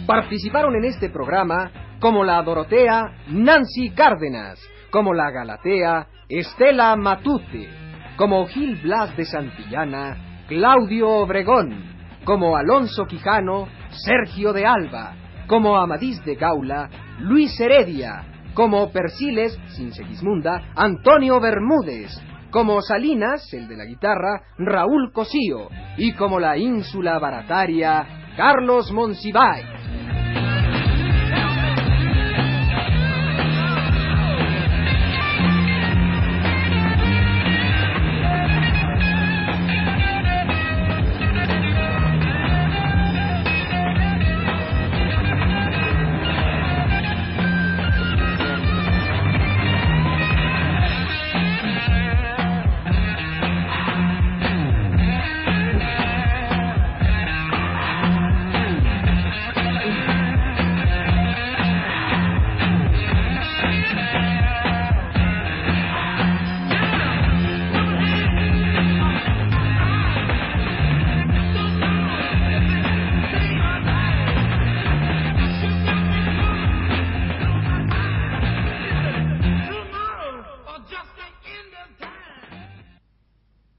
Participaron 0.07 0.77
en 0.77 0.85
este 0.85 1.11
programa 1.11 1.97
como 1.99 2.23
la 2.23 2.41
Dorotea 2.43 3.25
Nancy 3.27 3.91
Cárdenas, 3.91 4.61
como 4.93 5.13
la 5.13 5.33
Galatea 5.33 6.07
Estela 6.29 6.95
Matute, 6.95 7.82
como 8.17 8.47
Gil 8.47 8.77
Blas 8.83 9.17
de 9.17 9.25
Santillana 9.25 10.45
Claudio 10.49 11.09
Obregón, 11.09 11.93
como 12.25 12.57
Alonso 12.57 13.07
Quijano 13.07 13.69
Sergio 13.91 14.53
de 14.53 14.67
Alba, 14.67 15.15
como 15.47 15.77
Amadís 15.77 16.25
de 16.25 16.35
Gaula 16.35 16.89
Luis 17.21 17.59
Heredia, 17.61 18.25
como 18.55 18.91
Persiles, 18.91 19.59
sin 19.69 19.93
Segismunda, 19.93 20.73
Antonio 20.75 21.41
Bermúdez, 21.41 22.11
como 22.51 22.83
Salinas, 22.83 23.53
el 23.55 23.67
de 23.67 23.77
la 23.77 23.85
guitarra, 23.85 24.43
Raúl 24.59 25.11
Cosío, 25.13 25.69
y 25.97 26.13
como 26.13 26.39
la 26.39 26.59
ínsula 26.59 27.19
barataria, 27.19 28.07
Carlos 28.37 28.93
Monsiváis. 28.93 29.82